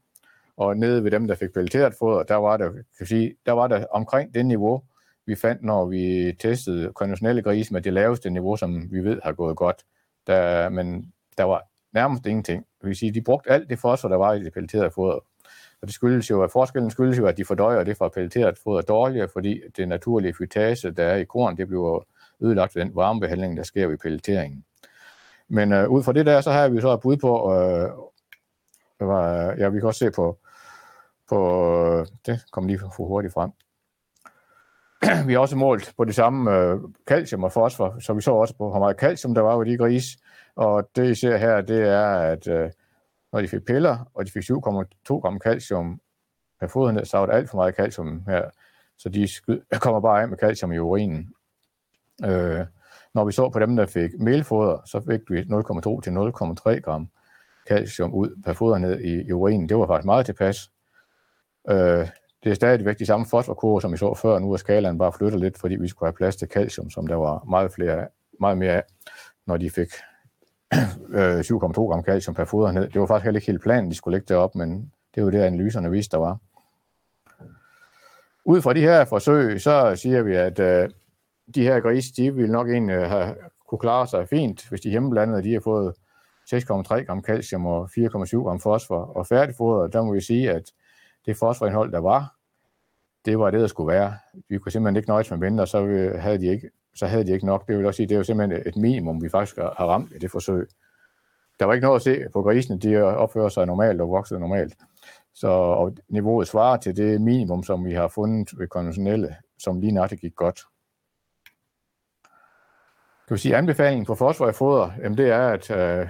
Og 0.60 0.78
nede 0.78 1.04
ved 1.04 1.12
dem, 1.12 1.28
der 1.28 1.36
fik 1.36 1.54
pelleteret 1.54 1.94
foder, 2.00 2.24
der 2.24 2.36
var 2.36 2.58
der, 2.58 2.72
kan 2.98 3.08
sige, 3.08 3.36
der 3.46 3.52
var 3.52 3.68
der 3.68 3.86
omkring 3.92 4.34
det 4.34 4.46
niveau, 4.46 4.84
vi 5.26 5.36
fandt, 5.36 5.64
når 5.64 5.86
vi 5.86 6.36
testede 6.40 6.94
konventionelle 6.94 7.42
grise 7.42 7.74
med 7.74 7.82
det 7.82 7.94
laveste 7.94 8.30
niveau, 8.30 8.56
som 8.56 8.92
vi 8.92 9.04
ved 9.04 9.20
har 9.24 9.32
gået 9.32 9.58
godt. 9.58 9.84
Der, 10.28 10.70
men 10.70 11.14
der 11.38 11.44
var 11.44 11.64
nærmest 11.94 12.26
ingenting. 12.26 12.66
Det 12.82 12.88
vil 12.88 12.96
sige, 12.96 13.14
de 13.14 13.22
brugte 13.22 13.52
alt 13.52 13.70
det 13.70 13.80
fosfor, 13.80 14.10
der 14.10 14.16
var 14.16 14.34
i 14.34 14.44
det 14.44 14.54
pelleterede 14.54 14.92
foder. 14.92 15.14
Og 15.82 15.88
det 15.88 15.94
skyldes 15.94 16.30
jo, 16.30 16.44
at 16.44 16.52
forskellen 16.52 16.92
skyldes 16.92 17.18
jo, 17.18 17.26
at 17.26 17.38
de 17.38 17.46
fordøjer 17.46 17.84
det 17.84 17.98
fra 17.98 18.10
pelleteret 18.10 18.58
foder 18.58 18.82
dårligere, 18.82 19.28
fordi 19.34 19.62
det 19.78 19.88
naturlige 19.88 20.34
fytase, 20.34 20.92
der 20.92 21.04
er 21.04 21.16
i 21.16 21.24
korn, 21.24 21.58
det 21.58 21.68
bliver 21.68 22.06
ødelagt 22.42 22.76
ved 22.76 22.86
den 22.86 22.96
varmebehandling, 22.96 23.58
der 23.58 23.64
sker 23.64 23.88
ved 23.88 23.98
pelleteringen. 23.98 24.66
Men 25.48 25.74
øh, 25.74 25.90
ud 25.90 26.04
fra 26.04 26.14
det 26.14 26.26
der, 26.26 26.42
så 26.42 26.52
har 26.52 26.70
vi 26.70 26.82
så 26.82 26.94
et 26.94 27.00
bud 27.00 27.18
på, 27.18 27.54
øh, 27.54 27.90
var, 29.08 29.56
ja, 29.58 29.70
vi 29.70 29.80
kan 29.80 29.88
også 29.88 30.06
se 30.06 30.12
på, 30.12 30.38
på 31.30 31.40
øh, 32.00 32.08
det 32.26 32.52
kom 32.52 32.68
lige 32.68 32.80
for 32.80 33.08
hurtigt 33.08 33.34
frem. 33.34 33.52
vi 35.28 35.34
har 35.34 35.40
også 35.40 35.56
målt 35.56 35.94
på 35.98 36.06
det 36.06 36.16
samme 36.16 36.52
øh, 36.52 36.80
calcium 37.08 37.44
og 37.44 37.52
fosfor, 37.52 37.96
så 38.00 38.14
vi 38.14 38.22
så 38.22 38.32
også 38.32 38.56
på, 38.56 38.70
hvor 38.70 38.80
meget 38.80 39.00
calcium 39.00 39.36
der 39.36 39.42
var 39.42 39.58
ved 39.58 39.66
de 39.66 39.78
gris. 39.78 40.06
Og 40.56 40.90
det, 40.96 41.12
I 41.12 41.16
ser 41.16 41.38
her, 41.38 41.62
det 41.62 41.88
er, 41.88 42.06
at 42.06 42.48
øh, 42.48 42.72
når 43.34 43.42
de 43.42 43.48
fik 43.48 43.66
piller, 43.66 44.10
og 44.14 44.26
de 44.26 44.32
fik 44.32 44.44
7,2 44.44 44.58
gram 45.20 45.40
calcium 45.44 46.02
per 46.60 46.68
foder, 46.68 47.04
så 47.04 47.18
var 47.18 47.26
der 47.26 47.34
alt 47.34 47.50
for 47.50 47.58
meget 47.58 47.76
calcium 47.76 48.24
her. 48.28 48.50
Så 48.98 49.10
de 49.10 49.28
kommer 49.86 50.00
bare 50.02 50.22
af 50.22 50.30
med 50.30 50.38
calcium 50.38 50.72
i 50.72 50.80
urinen. 50.80 51.34
Øh, 52.26 52.66
når 53.14 53.26
vi 53.26 53.32
så 53.32 53.50
på 53.50 53.60
dem, 53.60 53.76
der 53.76 53.86
fik 53.86 54.12
melfoder, 54.20 54.78
så 54.86 55.02
fik 55.02 55.22
vi 55.30 55.40
0,2 55.40 56.02
til 56.02 56.12
0,3 56.12 56.80
gram 56.80 57.10
calcium 57.68 58.14
ud 58.14 58.42
per 58.46 58.54
foder 58.54 58.98
i, 58.98 59.28
i 59.28 59.32
urinen. 59.32 59.70
Det 59.70 59.78
var 59.78 59.88
faktisk 59.88 60.06
meget 60.06 60.26
tilpas. 60.26 60.72
Øh, 61.70 62.08
det 62.44 62.50
er 62.50 62.54
stadigvæk 62.54 63.00
de 63.00 63.06
samme 63.06 63.26
fosforkurve, 63.26 63.82
som 63.82 63.92
vi 63.92 63.98
så 63.98 64.14
før. 64.14 64.40
Nu 64.40 64.52
er 64.54 64.58
skalaen 64.58 64.98
bare 64.98 65.14
flyttet 65.14 65.40
lidt, 65.40 65.58
fordi 65.58 65.76
vi 65.76 65.88
skulle 65.88 66.08
have 66.08 66.16
plads 66.16 66.36
til 66.36 66.48
calcium, 66.48 66.90
som 66.90 67.08
der 67.08 67.16
var 67.16 67.44
meget, 67.50 67.72
flere, 67.72 68.08
meget 68.40 68.58
mere 68.58 68.74
af, 68.74 68.84
når 69.48 69.58
de 69.58 69.70
fik 69.70 69.90
øh, 71.20 71.40
7,2 71.40 71.46
gram 71.56 72.04
calcium 72.04 72.36
per 72.36 72.46
foder 72.46 72.72
ned. 72.72 72.90
Det 72.90 73.02
var 73.02 73.08
faktisk 73.08 73.24
heller 73.24 73.38
ikke 73.38 73.52
helt 73.52 73.64
planen, 73.64 73.92
de 73.92 73.96
skulle 73.96 74.16
lægge 74.16 74.26
det 74.28 74.38
op, 74.38 74.56
men 74.56 74.92
det 75.16 75.24
var 75.24 75.30
det, 75.30 75.40
analyserne 75.40 75.92
viste, 75.92 76.12
der 76.12 76.18
var. 76.18 76.38
Ud 78.46 78.62
fra 78.62 78.74
de 78.74 78.82
her 78.82 79.06
forsøg, 79.06 79.62
så 79.62 79.96
siger 79.96 80.22
vi, 80.22 80.36
at 80.36 80.60
øh, 80.60 80.90
de 81.56 81.64
her 81.64 81.80
grise, 81.80 82.14
de 82.18 82.36
ville 82.36 82.52
nok 82.52 82.70
egentlig 82.70 83.10
have 83.10 83.36
kunne 83.70 83.80
klare 83.80 84.08
sig 84.08 84.30
fint, 84.30 84.70
hvis 84.70 84.82
de 84.82 84.90
hjemmeblandede, 84.90 85.44
de 85.44 85.54
har 85.54 85.60
fået 85.60 85.94
6,3 86.54 87.04
gram 87.06 87.24
calcium 87.24 87.66
og 87.66 87.90
4,7 87.98 88.38
gram 88.38 88.60
fosfor 88.60 89.00
og 89.00 89.28
færdigfoder. 89.28 89.88
Der 89.88 90.04
må 90.04 90.14
vi 90.14 90.22
sige, 90.22 90.52
at 90.52 90.72
det 91.26 91.38
forsvarsindhold, 91.38 91.92
der 91.92 92.00
var, 92.00 92.36
det 93.26 93.40
var 93.40 93.52
det, 93.52 93.60
der 93.60 93.68
skulle 93.68 93.94
være. 93.94 94.18
Vi 94.50 94.58
kunne 94.58 94.72
simpelthen 94.72 94.96
ikke 94.96 95.10
nøjes 95.10 95.32
med 95.32 95.38
mindre, 95.38 95.68
så 95.68 95.86
øh, 95.86 96.22
havde 96.22 96.40
de 96.40 96.46
ikke, 96.46 96.70
så 96.96 97.08
havde 97.08 97.26
de 97.26 97.32
ikke 97.32 97.46
nok. 97.46 97.68
Det 97.68 97.78
vil 97.78 97.86
også 97.86 97.98
sige, 97.98 98.08
det 98.08 98.16
er 98.16 98.20
jo 98.20 98.24
simpelthen 98.24 98.68
et 98.68 98.76
minimum, 98.76 99.24
vi 99.24 99.30
faktisk 99.30 99.58
har 99.58 99.86
ramt 99.86 100.12
i 100.12 100.18
det 100.18 100.32
forsøg. 100.32 100.68
Der 101.60 101.66
var 101.66 101.74
ikke 101.74 101.86
noget 101.86 101.96
at 101.96 102.04
se 102.04 102.26
på 102.34 102.42
grisene, 102.42 102.80
de 102.80 103.02
opfører 103.02 103.50
sig 103.50 103.66
normalt 103.66 104.02
og 104.02 104.10
vokser 104.10 104.38
normalt. 104.38 104.78
Så 105.34 105.48
og 105.48 105.96
niveauet 106.08 106.48
svarer 106.48 106.78
til 106.78 106.98
det 106.98 107.22
minimum, 107.22 107.64
som 107.64 107.86
vi 107.86 107.94
har 107.94 108.08
fundet 108.08 108.60
ved 108.60 108.68
konventionelle, 108.68 109.36
som 109.58 109.80
lige 109.80 109.92
nok 109.92 110.10
gik 110.10 110.36
godt. 110.36 110.62
Kan 113.28 113.36
vi 113.36 113.38
sige, 113.38 113.56
anbefalingen 113.56 114.06
for 114.06 114.16
fosfor 114.16 114.50
i 114.50 114.54
foder, 114.54 114.92
jamen 114.98 115.18
det 115.18 115.30
er, 115.30 115.48
at 115.48 115.72
øh, 115.72 116.08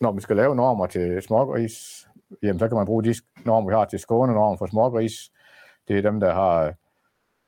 når 0.00 0.12
vi 0.12 0.20
skal 0.20 0.36
lave 0.36 0.56
normer 0.56 0.86
til 0.86 1.22
smågris, 1.22 2.08
jamen 2.42 2.58
så 2.58 2.68
kan 2.68 2.76
man 2.76 2.86
bruge 2.86 3.04
de 3.04 3.14
normer, 3.44 3.70
vi 3.70 3.74
har 3.74 3.84
til 3.84 3.98
skånenorm 3.98 4.58
for 4.58 4.66
smågris. 4.66 5.30
Det 5.88 5.98
er 5.98 6.02
dem, 6.02 6.20
der 6.20 6.32
har 6.34 6.74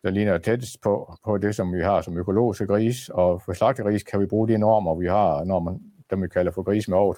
der 0.03 0.11
ligner 0.11 0.38
tættest 0.38 0.81
på, 0.81 1.14
på 1.25 1.38
det, 1.38 1.55
som 1.55 1.75
vi 1.75 1.83
har 1.83 2.01
som 2.01 2.18
økologiske 2.18 2.66
gris. 2.66 3.09
Og 3.09 3.42
for 3.42 3.53
slagteris 3.53 4.03
kan 4.03 4.21
vi 4.21 4.27
bruge 4.27 4.49
de 4.49 4.59
normer, 4.59 4.95
vi 4.95 5.07
har, 5.07 5.45
når 5.45 5.61
man, 5.61 5.81
dem 6.11 6.23
vi 6.23 6.29
kalder 6.29 6.53
for 6.53 6.62
gris 6.62 6.88
med 6.88 6.99
over 6.99 7.14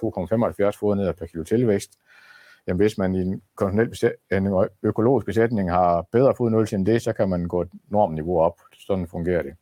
2,75 0.73 0.79
fod 0.79 0.95
ned 0.95 1.13
per 1.13 1.25
kilo 1.25 1.43
tilvækst. 1.43 1.91
Jamen, 2.67 2.79
hvis 2.79 2.97
man 2.97 3.15
i 3.15 3.21
en 3.21 3.41
konventionel 3.55 4.15
en 4.31 4.67
økologisk 4.83 5.25
besætning 5.25 5.71
har 5.71 6.05
bedre 6.11 6.33
fodnødelse 6.37 6.75
end 6.75 6.85
det, 6.85 7.01
så 7.01 7.13
kan 7.13 7.29
man 7.29 7.45
gå 7.45 7.65
normniveau 7.89 8.39
op. 8.39 8.61
Sådan 8.87 9.07
fungerer 9.07 9.43
det. 9.43 9.53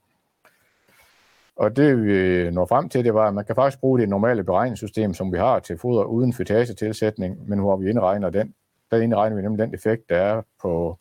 Og 1.56 1.76
det 1.76 2.04
vi 2.04 2.13
øh, 2.13 2.52
når 2.54 2.66
frem 2.66 2.89
til, 2.89 3.06
det 3.06 3.13
var, 3.13 3.28
at 3.28 3.34
man 3.34 3.46
kan 3.46 3.56
faktisk 3.56 3.80
bruge 3.80 4.00
det 4.00 4.10
normale 4.10 4.44
beregningssystem, 4.44 5.13
som 5.13 5.32
vi 5.32 5.38
har 5.38 5.60
til 5.60 5.78
foder 5.78 6.04
uden 6.04 6.34
fytasetilsætning, 6.34 7.50
men 7.50 7.60
hvor 7.60 7.78
vi 7.78 7.89
indregner 7.89 8.30
den, 8.30 8.54
der 8.92 9.02
indregner 9.02 9.36
vi 9.36 9.42
nemlig 9.42 9.66
den 9.66 9.74
effekt, 9.74 10.10
der 10.10 10.18
er 10.18 10.42
på 10.62 10.98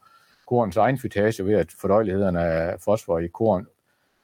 korns 0.47 0.77
egen 0.77 0.99
fytase 0.99 1.45
ved, 1.45 1.55
at 1.55 1.73
fordøjelighederne 1.81 2.41
af 2.41 2.81
fosfor 2.81 3.19
i 3.19 3.27
korn, 3.27 3.67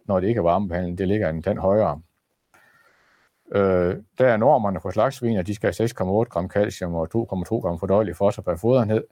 når 0.05 0.21
det 0.21 0.29
ikke 0.29 0.39
er 0.39 0.43
varmebehandling, 0.43 0.99
det 0.99 1.09
ligger 1.09 1.31
en 1.31 1.43
tand 1.43 1.59
højere. 1.59 2.01
Øh, 3.53 3.97
der 4.19 4.27
er 4.27 4.37
normerne 4.37 4.81
for 4.81 4.91
slagsvin, 4.91 5.37
at 5.37 5.47
de 5.47 5.55
skal 5.55 5.75
have 5.79 5.89
6,8 5.89 6.29
gram 6.29 6.51
calcium 6.51 6.95
og 6.95 7.09
2,2 7.15 7.61
gram 7.61 7.79
fordøjelig 7.79 8.17
fosfor 8.17 8.43
per 8.43 8.57
foderenhed. 8.57 9.05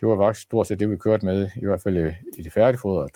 Det 0.00 0.08
var 0.08 0.16
faktisk 0.16 0.46
stort 0.46 0.66
set 0.66 0.80
det, 0.80 0.90
vi 0.90 0.96
kørte 0.96 1.26
med, 1.26 1.50
i 1.56 1.64
hvert 1.66 1.80
fald 1.80 2.12
i 2.38 2.42
det 2.42 2.52
færdigfodret. 2.52 3.10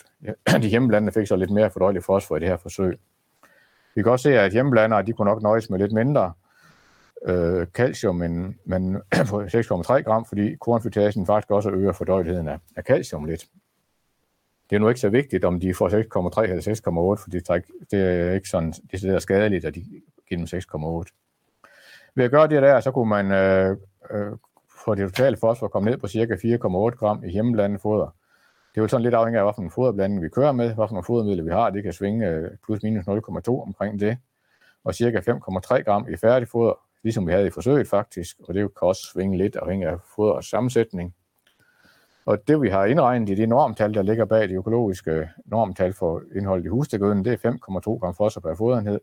De 0.63 0.69
hjemmeblandene 0.69 1.13
fik 1.13 1.27
så 1.27 1.37
lidt 1.37 1.51
mere 1.51 1.71
fordøjelig 1.71 2.05
fosfor 2.05 2.37
i 2.37 2.41
det 2.41 2.49
her 2.49 2.57
forsøg. 2.57 2.99
Vi 3.99 4.03
kan 4.03 4.13
også 4.13 4.23
se, 4.23 4.41
at 4.41 4.53
hjemmeblandere, 4.53 5.03
de 5.03 5.13
kunne 5.13 5.31
nok 5.31 5.43
nøjes 5.43 5.71
med 5.71 5.79
lidt 5.79 5.93
mindre 5.93 6.33
øh, 7.27 7.67
calcium, 7.67 8.23
end, 8.23 8.55
men 8.65 8.97
6,3 9.15 10.03
gram, 10.03 10.25
fordi 10.25 10.55
kornfytasen 10.55 11.27
faktisk 11.27 11.51
også 11.51 11.71
øger 11.71 11.93
fordøjeligheden 11.93 12.49
af, 12.49 12.59
af 12.77 12.83
calcium 12.83 13.25
lidt. 13.25 13.47
Det 14.71 14.77
er 14.77 14.81
nu 14.81 14.89
ikke 14.89 15.01
så 15.01 15.09
vigtigt, 15.09 15.45
om 15.45 15.61
de 15.61 15.75
får 15.75 15.89
6,3 15.89 16.43
eller 16.43 16.63
6,8, 17.17 17.23
for 17.23 17.31
det 17.31 17.49
er, 17.49 17.55
ikke, 17.55 17.73
det 17.91 18.01
er 18.01 18.33
ikke 18.33 18.49
sådan, 18.49 18.73
det 18.91 19.05
er 19.05 19.19
skadeligt, 19.19 19.65
at 19.65 19.75
de 19.75 19.85
giver 20.29 20.39
dem 20.39 21.05
6,8. 21.05 22.13
Ved 22.15 22.25
at 22.25 22.31
gøre 22.31 22.49
det 22.49 22.63
der, 22.63 22.81
så 22.81 22.91
kunne 22.91 23.09
man 23.09 23.33
øh, 23.33 23.77
øh, 24.11 24.33
få 24.85 24.95
det 24.95 25.09
totale 25.09 25.37
fosfor 25.37 25.69
komme 25.69 25.91
ned 25.91 25.99
på 25.99 26.09
cirka 26.09 26.35
4,8 26.35 26.99
gram 26.99 27.25
i 27.25 27.31
hjemmelandet 27.31 27.81
foder. 27.81 28.15
Det 28.79 28.83
er 28.83 28.85
jo 28.85 28.89
sådan 28.89 29.03
lidt 29.03 29.15
afhængigt 29.15 29.41
af, 29.41 29.47
hvilken 29.47 29.71
foderblanding 29.71 30.23
vi 30.23 30.29
kører 30.29 30.53
med, 30.53 30.75
hvilken 30.75 31.05
fodermidler 31.05 31.45
vi 31.45 31.51
har. 31.51 31.71
Det 31.71 31.83
kan 31.83 31.93
svinge 31.93 32.29
øh, 32.29 32.51
plus 32.65 32.83
minus 32.83 33.09
0,2 33.09 33.63
omkring 33.63 34.01
det. 34.01 34.19
Og 34.85 34.95
cirka 34.95 35.19
5,3 35.19 35.83
gram 35.83 36.07
i 36.09 36.17
færdigfoder, 36.17 36.73
ligesom 37.03 37.27
vi 37.27 37.33
havde 37.33 37.47
i 37.47 37.51
forsøget 37.51 37.89
faktisk. 37.89 38.37
Og 38.49 38.55
det 38.55 38.61
kan 38.61 38.89
også 38.89 39.11
svinge 39.13 39.39
lidt 39.39 39.57
afhængig 39.57 39.89
af 39.89 39.97
foderets 40.17 40.51
sammensætning. 40.51 41.15
Og 42.27 42.49
det 42.49 42.63
vi 42.63 42.69
har 42.69 42.85
indregnet 42.85 43.29
i 43.29 43.35
det 43.35 43.49
normtal, 43.49 43.95
der 43.95 44.03
ligger 44.03 44.25
bag 44.25 44.49
det 44.49 44.57
økologiske 44.57 45.11
øh, 45.11 45.27
normtal 45.45 45.93
for 45.93 46.23
indholdet 46.37 46.65
i 46.65 46.69
husdegøden, 46.69 47.25
det 47.25 47.45
er 47.45 47.51
5,2 47.51 47.99
gram 47.99 48.15
fosfor 48.15 48.41
per 48.41 48.55
foderenhed. 48.55 49.01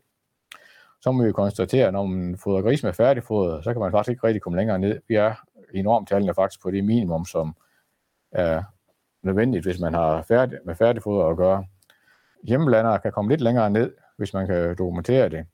Så 1.00 1.12
må 1.12 1.24
vi 1.24 1.32
konstatere, 1.32 1.86
at 1.86 1.92
når 1.92 2.06
man 2.06 2.36
fodrer 2.36 2.62
gris 2.62 2.82
med 2.82 2.92
færdigfoder, 2.92 3.62
så 3.62 3.72
kan 3.72 3.80
man 3.80 3.92
faktisk 3.92 4.10
ikke 4.10 4.26
rigtig 4.26 4.42
komme 4.42 4.58
længere 4.58 4.78
ned. 4.78 5.00
Vi 5.08 5.14
er 5.14 5.34
i 5.74 5.82
normtallene 5.82 6.34
faktisk 6.34 6.62
på 6.62 6.70
det 6.70 6.84
minimum, 6.84 7.24
som 7.24 7.54
er 8.32 8.62
nødvendigt, 9.26 9.64
hvis 9.64 9.80
man 9.80 9.94
har 9.94 10.22
færdig, 10.22 10.58
med 10.64 10.74
færdigfoder 10.74 11.26
at 11.26 11.36
gøre. 11.36 11.64
Hjemmeblandere 12.42 12.98
kan 12.98 13.12
komme 13.12 13.30
lidt 13.30 13.40
længere 13.40 13.70
ned, 13.70 13.92
hvis 14.16 14.34
man 14.34 14.46
kan 14.46 14.76
dokumentere 14.78 15.28
det. 15.28 15.46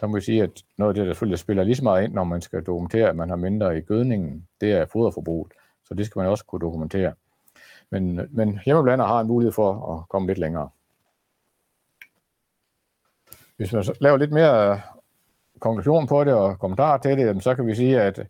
Så 0.00 0.06
må 0.06 0.14
vi 0.14 0.20
sige, 0.20 0.42
at 0.42 0.62
noget 0.78 0.90
af 0.90 0.94
det, 0.94 1.06
der 1.06 1.12
selvfølgelig 1.12 1.38
spiller 1.38 1.64
lige 1.64 1.76
så 1.76 1.84
meget 1.84 2.04
ind, 2.04 2.12
når 2.12 2.24
man 2.24 2.40
skal 2.40 2.62
dokumentere, 2.62 3.08
at 3.08 3.16
man 3.16 3.28
har 3.28 3.36
mindre 3.36 3.78
i 3.78 3.80
gødningen, 3.80 4.48
det 4.60 4.72
er 4.72 4.86
foderforbruget. 4.86 5.52
Så 5.84 5.94
det 5.94 6.06
skal 6.06 6.20
man 6.20 6.28
også 6.28 6.44
kunne 6.44 6.60
dokumentere. 6.60 7.12
Men, 7.90 8.20
men 8.30 8.60
hjemmeblander 8.64 9.06
har 9.06 9.20
en 9.20 9.26
mulighed 9.26 9.52
for 9.52 9.94
at 9.94 10.08
komme 10.08 10.28
lidt 10.28 10.38
længere. 10.38 10.68
Hvis 13.56 13.72
man 13.72 13.84
laver 14.00 14.16
lidt 14.16 14.32
mere 14.32 14.80
konklusion 15.60 16.06
på 16.06 16.24
det 16.24 16.34
og 16.34 16.58
kommentar 16.58 16.98
til 16.98 17.18
det, 17.18 17.42
så 17.42 17.54
kan 17.54 17.66
vi 17.66 17.74
sige, 17.74 18.00
at 18.00 18.26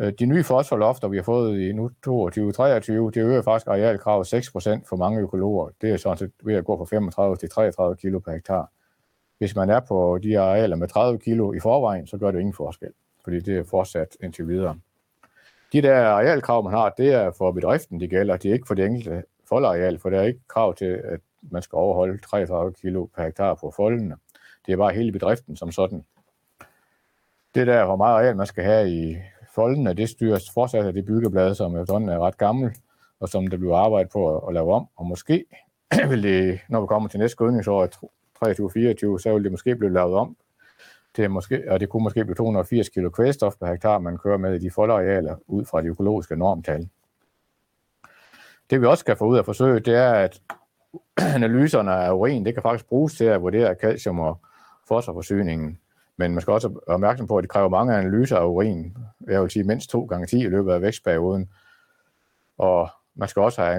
Øh, 0.00 0.12
de 0.18 0.26
nye 0.26 0.44
fosforlofter, 0.44 1.08
vi 1.08 1.16
har 1.16 1.22
fået 1.22 1.60
i 1.60 1.72
nu 1.72 1.90
22-23, 2.06 2.10
det 2.10 3.16
øger 3.16 3.42
faktisk 3.42 3.66
arealkravet 3.66 4.34
6% 4.34 4.88
for 4.88 4.96
mange 4.96 5.20
økologer. 5.20 5.68
Det 5.80 5.90
er 5.90 5.96
sådan 5.96 6.18
set 6.18 6.32
ved 6.42 6.54
at 6.54 6.64
gå 6.64 6.76
fra 6.76 6.84
35 6.84 7.36
til 7.36 7.50
33 7.50 7.96
kilo 7.96 8.18
per 8.18 8.32
hektar. 8.32 8.70
Hvis 9.38 9.56
man 9.56 9.70
er 9.70 9.80
på 9.80 10.18
de 10.22 10.38
arealer 10.38 10.76
med 10.76 10.88
30 10.88 11.18
kilo 11.18 11.52
i 11.52 11.60
forvejen, 11.60 12.06
så 12.06 12.18
gør 12.18 12.30
det 12.30 12.38
ingen 12.38 12.54
forskel, 12.54 12.92
fordi 13.24 13.40
det 13.40 13.58
er 13.58 13.64
fortsat 13.64 14.16
indtil 14.22 14.48
videre. 14.48 14.78
De 15.72 15.82
der 15.82 16.06
arealkrav, 16.06 16.62
man 16.62 16.72
har, 16.72 16.94
det 16.98 17.12
er 17.12 17.30
for 17.38 17.52
bedriften, 17.52 18.00
de 18.00 18.08
gælder. 18.08 18.36
Det 18.36 18.48
er 18.48 18.52
ikke 18.52 18.66
for 18.66 18.74
det 18.74 18.86
enkelte 18.86 19.22
foldareal, 19.48 19.98
for 19.98 20.10
der 20.10 20.18
er 20.18 20.24
ikke 20.24 20.40
krav 20.48 20.74
til, 20.74 21.00
at 21.04 21.20
man 21.42 21.62
skal 21.62 21.76
overholde 21.76 22.18
33 22.18 22.72
kilo 22.72 23.06
per 23.16 23.24
hektar 23.24 23.54
på 23.54 23.72
foldene. 23.76 24.16
Det 24.66 24.72
er 24.72 24.76
bare 24.76 24.92
hele 24.92 25.12
bedriften 25.12 25.56
som 25.56 25.72
sådan. 25.72 26.04
Det 27.54 27.66
der, 27.66 27.84
hvor 27.84 27.96
meget 27.96 28.14
areal 28.14 28.36
man 28.36 28.46
skal 28.46 28.64
have 28.64 28.90
i 28.90 29.16
foldene, 29.54 29.94
det 29.94 30.08
styres 30.08 30.50
fortsat 30.50 30.86
af 30.86 30.92
det 30.92 31.04
byggeblad, 31.04 31.54
som 31.54 31.76
efterhånden 31.76 32.10
er 32.10 32.18
ret 32.18 32.38
gammel, 32.38 32.70
og 33.20 33.28
som 33.28 33.46
der 33.46 33.56
bliver 33.56 33.76
arbejdet 33.76 34.12
på 34.12 34.36
at, 34.36 34.42
at 34.48 34.54
lave 34.54 34.72
om. 34.74 34.86
Og 34.96 35.06
måske 35.06 35.44
vil 36.10 36.22
det, 36.22 36.60
når 36.68 36.80
vi 36.80 36.86
kommer 36.86 37.08
til 37.08 37.20
næste 37.20 37.36
gødningsår, 37.36 37.86
23-24, 39.16 39.22
så 39.22 39.34
vil 39.34 39.44
det 39.44 39.52
måske 39.52 39.76
blive 39.76 39.92
lavet 39.92 40.14
om. 40.14 40.36
Det 41.16 41.24
er 41.24 41.28
måske, 41.28 41.62
og 41.68 41.80
det 41.80 41.88
kunne 41.88 42.02
måske 42.02 42.24
blive 42.24 42.34
280 42.34 42.88
kg 42.88 43.12
kvælstof 43.12 43.54
per 43.60 43.66
hektar, 43.66 43.98
man 43.98 44.18
kører 44.18 44.36
med 44.36 44.54
i 44.54 44.58
de 44.58 44.70
foldarealer 44.70 45.36
ud 45.46 45.64
fra 45.64 45.82
de 45.82 45.86
økologiske 45.86 46.36
normtal. 46.36 46.88
Det 48.70 48.80
vi 48.80 48.86
også 48.86 49.00
skal 49.00 49.16
få 49.16 49.24
ud 49.24 49.38
af 49.38 49.44
forsøget, 49.44 49.86
det 49.86 49.94
er, 49.94 50.12
at 50.12 50.40
analyserne 51.36 51.92
af 51.92 52.12
urin, 52.12 52.44
det 52.44 52.54
kan 52.54 52.62
faktisk 52.62 52.88
bruges 52.88 53.14
til 53.14 53.24
at 53.24 53.42
vurdere 53.42 53.74
calcium- 53.84 54.20
og 54.20 54.38
fosforforsyningen. 54.88 55.78
Men 56.18 56.32
man 56.32 56.40
skal 56.40 56.52
også 56.52 56.68
være 56.68 56.80
opmærksom 56.86 57.26
på, 57.26 57.38
at 57.38 57.42
det 57.42 57.50
kræver 57.50 57.68
mange 57.68 57.94
analyser 57.94 58.36
af 58.36 58.46
urin. 58.46 58.96
Jeg 59.26 59.42
vil 59.42 59.50
sige 59.50 59.64
mindst 59.64 59.90
2 59.90 60.04
gange 60.04 60.26
10 60.26 60.38
i 60.38 60.48
løbet 60.48 60.72
af 60.72 60.82
vækstperioden. 60.82 61.48
Og 62.58 62.88
man 63.14 63.28
skal 63.28 63.42
også 63.42 63.62
have 63.62 63.74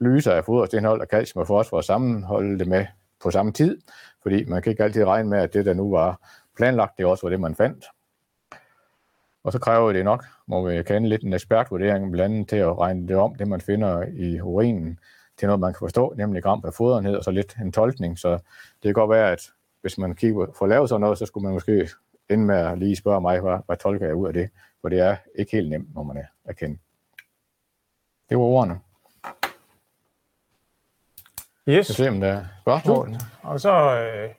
analyser 0.00 0.32
af 0.32 0.44
foderstenhold 0.44 1.00
og 1.00 1.06
calcium 1.06 1.40
og 1.40 1.46
fosfor 1.46 1.76
og 1.76 1.84
sammenholde 1.84 2.58
det 2.58 2.68
med 2.68 2.86
på 3.22 3.30
samme 3.30 3.52
tid, 3.52 3.78
fordi 4.22 4.44
man 4.44 4.62
kan 4.62 4.70
ikke 4.70 4.84
altid 4.84 5.04
regne 5.04 5.28
med, 5.28 5.38
at 5.38 5.54
det, 5.54 5.66
der 5.66 5.74
nu 5.74 5.90
var 5.90 6.20
planlagt, 6.56 6.98
det 6.98 7.06
også 7.06 7.26
var 7.26 7.30
det, 7.30 7.40
man 7.40 7.54
fandt. 7.54 7.84
Og 9.44 9.52
så 9.52 9.58
kræver 9.58 9.92
det 9.92 10.04
nok, 10.04 10.24
må 10.46 10.68
vi 10.68 10.82
kende 10.82 11.08
lidt 11.08 11.22
en 11.22 11.32
ekspertvurdering 11.32 12.12
blandt 12.12 12.34
andet 12.34 12.48
til 12.48 12.56
at 12.56 12.78
regne 12.78 13.08
det 13.08 13.16
om, 13.16 13.34
det 13.34 13.48
man 13.48 13.60
finder 13.60 14.02
i 14.02 14.40
urinen, 14.40 14.98
til 15.38 15.46
noget, 15.46 15.60
man 15.60 15.72
kan 15.72 15.78
forstå, 15.78 16.14
nemlig 16.16 16.42
gram 16.42 16.62
per 16.62 16.70
foderenhed, 16.70 17.16
og 17.16 17.24
så 17.24 17.30
lidt 17.30 17.56
en 17.62 17.72
tolkning. 17.72 18.18
Så 18.18 18.32
det 18.32 18.82
kan 18.82 18.92
godt 18.92 19.10
være, 19.10 19.32
at 19.32 19.50
hvis 19.80 19.98
man 19.98 20.14
kigger 20.14 20.46
for 20.58 20.64
at 20.64 20.68
lave 20.68 20.88
sådan 20.88 21.00
noget, 21.00 21.18
så 21.18 21.26
skulle 21.26 21.44
man 21.44 21.52
måske 21.52 21.88
ende 22.30 22.44
med 22.44 22.56
at 22.56 22.78
lige 22.78 22.96
spørge 22.96 23.20
mig, 23.20 23.40
hvad, 23.40 23.58
hvad 23.66 23.76
tolker 23.76 24.06
jeg 24.06 24.14
ud 24.14 24.26
af 24.26 24.32
det? 24.32 24.50
For 24.80 24.88
det 24.88 25.00
er 25.00 25.16
ikke 25.34 25.52
helt 25.52 25.70
nemt, 25.70 25.94
når 25.94 26.02
man 26.02 26.16
er 26.16 26.24
erkendt. 26.44 26.80
Det 28.28 28.36
var 28.36 28.42
ordene. 28.42 28.80
Yes. 31.68 31.88
Jeg 31.88 31.96
ser, 31.96 32.10
om 32.10 32.20
der 32.20 32.28
er 32.28 32.44
spørgsmål. 32.60 33.08
Og 33.42 33.60
så, 33.60 33.72
øh, 33.72 34.30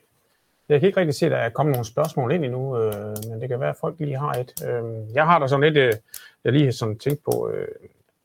jeg 0.68 0.80
kan 0.80 0.86
ikke 0.86 1.00
rigtig 1.00 1.14
se, 1.14 1.26
at 1.26 1.32
der 1.32 1.38
er 1.38 1.50
kommet 1.50 1.72
nogle 1.72 1.86
spørgsmål 1.86 2.32
ind 2.32 2.44
endnu, 2.44 2.78
øh, 2.78 3.16
men 3.30 3.40
det 3.40 3.48
kan 3.48 3.60
være, 3.60 3.70
at 3.70 3.76
folk 3.76 4.00
lige 4.00 4.18
har 4.18 4.32
et. 4.32 4.66
Øh, 4.66 5.14
jeg 5.14 5.26
har 5.26 5.38
der 5.38 5.46
sådan 5.46 5.72
lidt, 5.72 5.76
øh, 5.76 5.92
jeg 6.44 6.52
lige 6.52 6.64
har 6.64 6.72
sådan 6.72 6.98
tænkt 6.98 7.24
på, 7.24 7.48
øh, 7.48 7.68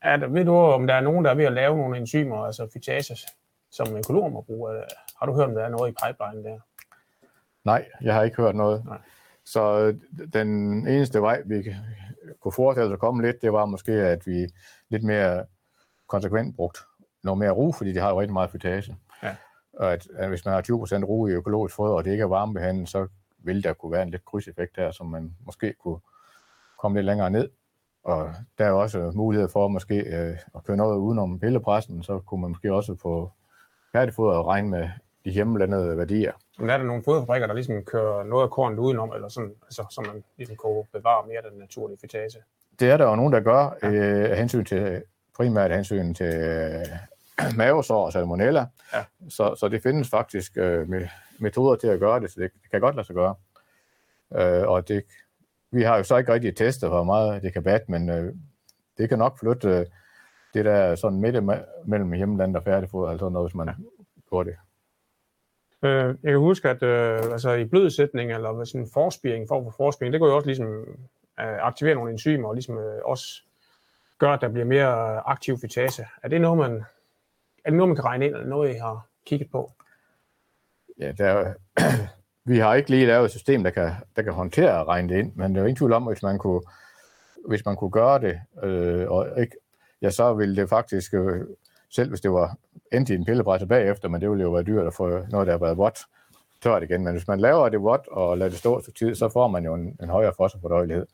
er 0.02 0.16
der, 0.16 0.26
ved 0.26 0.44
du, 0.44 0.54
om 0.54 0.86
der 0.86 0.94
er 0.94 1.00
nogen, 1.00 1.24
der 1.24 1.30
er 1.30 1.34
ved 1.34 1.44
at 1.44 1.52
lave 1.52 1.76
nogle 1.76 1.98
enzymer, 1.98 2.36
altså 2.36 2.68
fytases, 2.72 3.26
som 3.70 3.96
økologer 3.96 4.28
må 4.28 4.40
bruge? 4.40 4.82
Har 5.18 5.26
du 5.26 5.34
hørt, 5.34 5.48
om 5.48 5.54
der 5.54 5.64
er 5.64 5.68
noget 5.68 5.90
i 5.90 5.94
pipeline 6.04 6.44
der? 6.44 6.58
Nej, 7.66 7.88
jeg 8.02 8.14
har 8.14 8.22
ikke 8.22 8.36
hørt 8.36 8.56
noget. 8.56 8.84
Nej. 8.84 8.98
Så 9.44 9.78
øh, 9.78 9.94
den 10.32 10.48
eneste 10.88 11.22
vej, 11.22 11.42
vi 11.46 11.64
kunne 12.40 12.52
forestille 12.52 12.86
os 12.86 12.92
at 12.92 12.98
komme 12.98 13.22
lidt, 13.22 13.42
det 13.42 13.52
var 13.52 13.66
måske, 13.66 13.92
at 13.92 14.26
vi 14.26 14.46
lidt 14.88 15.02
mere 15.02 15.44
konsekvent 16.06 16.56
brugt 16.56 16.78
noget 17.22 17.38
mere 17.38 17.50
ro, 17.50 17.72
fordi 17.72 17.92
det 17.92 18.02
har 18.02 18.10
jo 18.10 18.20
rigtig 18.20 18.32
meget 18.32 18.50
fytase. 18.50 18.96
Ja. 19.22 19.36
Og 19.72 19.92
at, 19.92 20.08
at 20.14 20.28
hvis 20.28 20.44
man 20.44 20.54
har 20.54 20.62
20% 20.62 21.04
ro 21.04 21.26
i 21.26 21.30
økologisk 21.30 21.76
foder, 21.76 21.94
og 21.94 22.04
det 22.04 22.10
ikke 22.10 22.22
er 22.22 22.26
varmebehandlet, 22.26 22.88
så 22.88 23.06
vil 23.38 23.64
der 23.64 23.72
kunne 23.72 23.92
være 23.92 24.02
en 24.02 24.10
lidt 24.10 24.24
krydseffekt 24.24 24.76
her, 24.76 24.90
som 24.90 25.06
man 25.06 25.36
måske 25.46 25.72
kunne 25.72 25.98
komme 26.80 26.98
lidt 26.98 27.06
længere 27.06 27.30
ned. 27.30 27.48
Og 28.04 28.34
der 28.58 28.64
er 28.64 28.70
også 28.70 29.12
mulighed 29.14 29.48
for 29.48 29.68
måske 29.68 29.98
øh, 29.98 30.38
at 30.54 30.64
køre 30.64 30.76
noget 30.76 30.98
udenom 30.98 31.40
pillepressen, 31.40 32.02
så 32.02 32.18
kunne 32.18 32.40
man 32.40 32.50
måske 32.50 32.72
også 32.72 32.94
på 32.94 33.30
færdigfoder 33.92 34.48
regne 34.48 34.68
med 34.68 34.88
de 35.24 35.30
hjemmelandede 35.30 35.96
værdier. 35.96 36.32
Men 36.58 36.70
er 36.70 36.76
der 36.76 36.84
nogle 36.84 37.02
foderfabrikker, 37.04 37.46
der 37.46 37.54
ligesom 37.54 37.84
kører 37.84 38.24
noget 38.24 38.42
af 38.42 38.50
kornet 38.50 38.78
udenom, 38.78 39.12
eller 39.14 39.28
sådan, 39.28 39.54
altså, 39.62 39.86
så 39.90 40.00
man 40.00 40.24
ligesom 40.36 40.56
kan 40.56 40.84
bevare 40.92 41.26
mere 41.26 41.50
den 41.50 41.58
naturlige 41.58 41.98
fytase? 42.00 42.38
Det 42.80 42.90
er 42.90 42.96
der 42.96 43.08
jo 43.08 43.16
nogen, 43.16 43.32
der 43.32 43.40
gør 43.40 43.76
ja. 43.82 43.90
øh, 43.90 44.30
hensyn 44.30 44.64
til, 44.64 45.02
primært 45.36 45.70
hensyn 45.70 46.14
til 46.14 46.34
øh, 46.34 46.84
mavesår 47.56 48.06
og 48.06 48.12
salmonella. 48.12 48.66
Ja. 48.94 49.04
Så, 49.28 49.54
så 49.54 49.68
det 49.68 49.82
findes 49.82 50.10
faktisk 50.10 50.56
øh, 50.56 50.88
med 50.88 51.08
metoder 51.38 51.76
til 51.76 51.86
at 51.86 52.00
gøre 52.00 52.20
det, 52.20 52.30
så 52.30 52.40
det, 52.40 52.50
det 52.62 52.70
kan 52.70 52.80
godt 52.80 52.96
lade 52.96 53.06
sig 53.06 53.14
gøre. 53.14 53.34
Øh, 54.34 54.68
og 54.68 54.88
det, 54.88 55.04
vi 55.70 55.82
har 55.82 55.96
jo 55.96 56.02
så 56.02 56.16
ikke 56.16 56.32
rigtig 56.32 56.56
testet, 56.56 56.88
hvor 56.88 57.04
meget 57.04 57.42
det 57.42 57.52
kan 57.52 57.62
bat, 57.62 57.88
men 57.88 58.10
øh, 58.10 58.34
det 58.98 59.08
kan 59.08 59.18
nok 59.18 59.38
flytte 59.38 59.68
øh, 59.68 59.86
det 60.54 60.64
der 60.64 60.94
sådan 60.94 61.20
midt 61.20 61.44
mellem 61.84 62.12
hjemland 62.12 62.56
og 62.56 62.64
færdigfoder, 62.64 63.10
altså 63.10 63.28
noget, 63.28 63.48
hvis 63.48 63.54
man 63.54 63.68
ja. 63.68 63.74
gjorde 64.28 64.50
det. 64.50 64.58
Øh, 65.82 66.14
jeg 66.22 66.32
kan 66.32 66.38
huske, 66.38 66.68
at 66.68 66.82
øh, 66.82 67.32
altså 67.32 67.52
i 67.52 67.64
blødsætning 67.64 68.32
eller 68.32 68.64
sådan 68.64 68.80
en 68.80 68.90
forspiring, 68.94 69.48
form 69.48 69.64
for 69.64 69.74
forspiring, 69.76 70.12
det 70.12 70.20
går 70.20 70.28
jo 70.28 70.36
også 70.36 70.46
ligesom 70.46 70.66
øh, 71.40 71.58
aktivere 71.60 71.94
nogle 71.94 72.10
enzymer 72.10 72.48
og 72.48 72.54
ligesom 72.54 72.78
øh, 72.78 73.00
også 73.04 73.42
gøre, 74.18 74.34
at 74.34 74.40
der 74.40 74.48
bliver 74.48 74.64
mere 74.64 75.14
øh, 75.14 75.22
aktiv 75.26 75.58
fytase. 75.58 76.06
Er 76.22 76.28
det 76.28 76.40
noget, 76.40 76.58
man, 76.58 76.84
er 77.64 77.70
det 77.70 77.76
noget, 77.76 77.88
man 77.88 77.96
kan 77.96 78.04
regne 78.04 78.26
ind, 78.26 78.34
eller 78.34 78.48
noget, 78.48 78.74
I 78.74 78.78
har 78.78 79.06
kigget 79.26 79.50
på? 79.50 79.72
Ja, 80.98 81.12
der, 81.12 81.54
vi 82.50 82.58
har 82.58 82.74
ikke 82.74 82.90
lige 82.90 83.06
lavet 83.06 83.24
et 83.24 83.30
system, 83.30 83.62
der 83.62 83.70
kan, 83.70 83.92
der 84.16 84.22
kan 84.22 84.32
håndtere 84.32 84.80
at 84.80 84.88
regne 84.88 85.08
det 85.08 85.18
ind, 85.18 85.32
men 85.34 85.50
det 85.50 85.56
er 85.56 85.62
jo 85.62 85.66
ingen 85.66 85.76
tvivl 85.76 85.92
om, 85.92 86.02
hvis 86.02 86.22
man 86.22 86.38
kunne, 86.38 86.60
hvis 87.48 87.64
man 87.64 87.76
kunne 87.76 87.90
gøre 87.90 88.20
det, 88.20 88.40
øh, 88.62 89.10
og 89.10 89.40
ikke, 89.40 89.56
ja, 90.02 90.10
så 90.10 90.34
ville 90.34 90.56
det 90.56 90.68
faktisk, 90.68 91.14
øh, 91.14 91.46
selv 91.90 92.08
hvis 92.08 92.20
det 92.20 92.32
var 92.32 92.56
endte 92.92 93.12
i 93.12 93.16
en 93.16 93.24
pillebræt 93.24 93.68
bagefter, 93.68 94.08
men 94.08 94.20
det 94.20 94.30
ville 94.30 94.42
jo 94.42 94.50
være 94.50 94.62
dyrt 94.62 94.86
at 94.86 94.94
få 94.94 95.08
noget, 95.08 95.46
der 95.46 95.52
har 95.52 95.58
været 95.58 95.76
vådt, 95.76 95.98
tørt 96.62 96.82
igen. 96.82 97.04
Men 97.04 97.12
hvis 97.12 97.28
man 97.28 97.40
laver 97.40 97.68
det 97.68 97.82
vådt 97.82 98.08
og 98.08 98.38
lader 98.38 98.50
det 98.50 98.58
stå 98.58 98.80
så 98.80 98.92
tid, 98.92 99.14
så 99.14 99.28
får 99.28 99.48
man 99.48 99.64
jo 99.64 99.74
en, 99.74 99.98
en 100.02 100.08
højere 100.08 100.32
fosforfordøjelighed. 100.36 101.06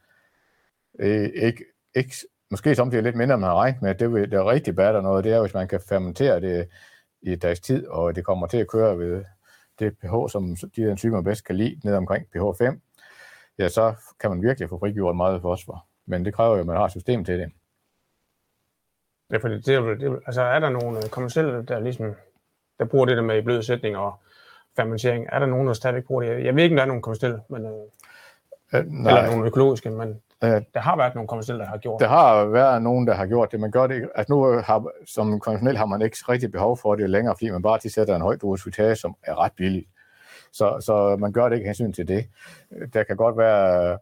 Øh, 0.98 1.30
ikke, 1.34 1.64
ikke, 1.94 2.14
måske 2.50 2.74
samtidig 2.74 3.04
lidt 3.04 3.16
mindre, 3.16 3.38
man 3.38 3.48
har 3.48 3.56
regnet 3.56 3.82
med. 3.82 3.94
Det, 3.94 4.12
vil, 4.12 4.30
det 4.30 4.38
er 4.38 4.50
rigtig 4.50 4.76
bad 4.76 4.94
og 4.94 5.02
noget, 5.02 5.24
det 5.24 5.32
er, 5.32 5.40
hvis 5.40 5.54
man 5.54 5.68
kan 5.68 5.80
fermentere 5.88 6.40
det 6.40 6.68
i 7.22 7.32
et 7.32 7.42
dags 7.42 7.60
tid, 7.60 7.86
og 7.86 8.16
det 8.16 8.24
kommer 8.24 8.46
til 8.46 8.58
at 8.58 8.68
køre 8.68 8.98
ved 8.98 9.24
det 9.78 9.98
pH, 9.98 10.32
som 10.32 10.56
de 10.76 10.90
enzymer 10.90 11.22
bedst 11.22 11.44
kan 11.44 11.56
lide, 11.56 11.80
ned 11.84 11.94
omkring 11.94 12.26
pH 12.26 12.58
5, 12.58 12.80
ja, 13.58 13.68
så 13.68 13.94
kan 14.20 14.30
man 14.30 14.42
virkelig 14.42 14.68
få 14.68 14.78
frigjort 14.78 15.16
meget 15.16 15.42
fosfor. 15.42 15.86
Men 16.06 16.24
det 16.24 16.34
kræver 16.34 16.54
jo, 16.54 16.60
at 16.60 16.66
man 16.66 16.76
har 16.76 16.84
et 16.84 16.90
system 16.90 17.24
til 17.24 17.38
det. 17.38 17.52
Ja, 19.32 19.36
fordi 19.36 19.60
det, 19.60 19.74
er, 19.74 19.80
det, 19.80 20.20
altså 20.26 20.42
er 20.42 20.60
der 20.60 20.70
nogle 20.70 20.98
øh, 20.98 21.04
kommersielle, 21.04 21.62
der 21.62 21.80
ligesom, 21.80 22.14
der 22.78 22.84
bruger 22.84 23.06
det 23.06 23.16
der 23.16 23.22
med 23.22 23.38
i 23.38 23.40
blød 23.40 23.62
sætning 23.62 23.96
og 23.96 24.14
fermentering? 24.76 25.26
Er 25.32 25.38
der 25.38 25.46
nogen, 25.46 25.66
der 25.66 25.72
stadigvæk 25.72 26.04
bruger 26.04 26.22
det? 26.22 26.44
Jeg 26.44 26.56
ved 26.56 26.62
ikke, 26.62 26.72
om 26.72 26.76
der 26.76 26.82
er 26.82 26.86
nogen 26.86 27.02
kommersielle, 27.02 27.40
men, 27.48 27.66
øh, 27.66 27.72
øh, 28.74 28.80
eller 28.80 29.26
nogle 29.30 29.46
økologiske, 29.46 29.90
men 29.90 30.08
øh, 30.44 30.62
der 30.74 30.80
har 30.80 30.96
været 30.96 31.14
nogle 31.14 31.28
kommersielle, 31.28 31.62
der 31.62 31.68
har 31.68 31.78
gjort 31.78 32.00
det. 32.00 32.08
Der 32.08 32.14
har 32.14 32.44
været 32.44 32.82
nogen, 32.82 33.06
der 33.06 33.14
har 33.14 33.26
gjort 33.26 33.52
det. 33.52 33.60
Man 33.60 33.70
gør 33.70 33.86
det 33.86 34.08
Altså 34.14 34.32
nu 34.32 34.44
har, 34.44 34.90
som 35.06 35.40
konventionelt 35.40 35.78
har 35.78 35.86
man 35.86 36.02
ikke 36.02 36.16
rigtig 36.28 36.52
behov 36.52 36.76
for 36.76 36.94
det 36.94 37.10
længere, 37.10 37.34
fordi 37.34 37.50
man 37.50 37.62
bare 37.62 37.78
tilsætter 37.78 38.16
en 38.16 38.22
høj 38.22 38.36
futage, 38.38 38.96
som 38.96 39.16
er 39.22 39.44
ret 39.44 39.52
billig. 39.56 39.86
Så, 40.52 40.80
så 40.80 41.16
man 41.16 41.32
gør 41.32 41.48
det 41.48 41.56
ikke 41.56 41.66
hensyn 41.66 41.92
til 41.92 42.08
det. 42.08 42.26
Der 42.92 43.02
kan 43.02 43.16
godt 43.16 43.38
være 43.38 43.98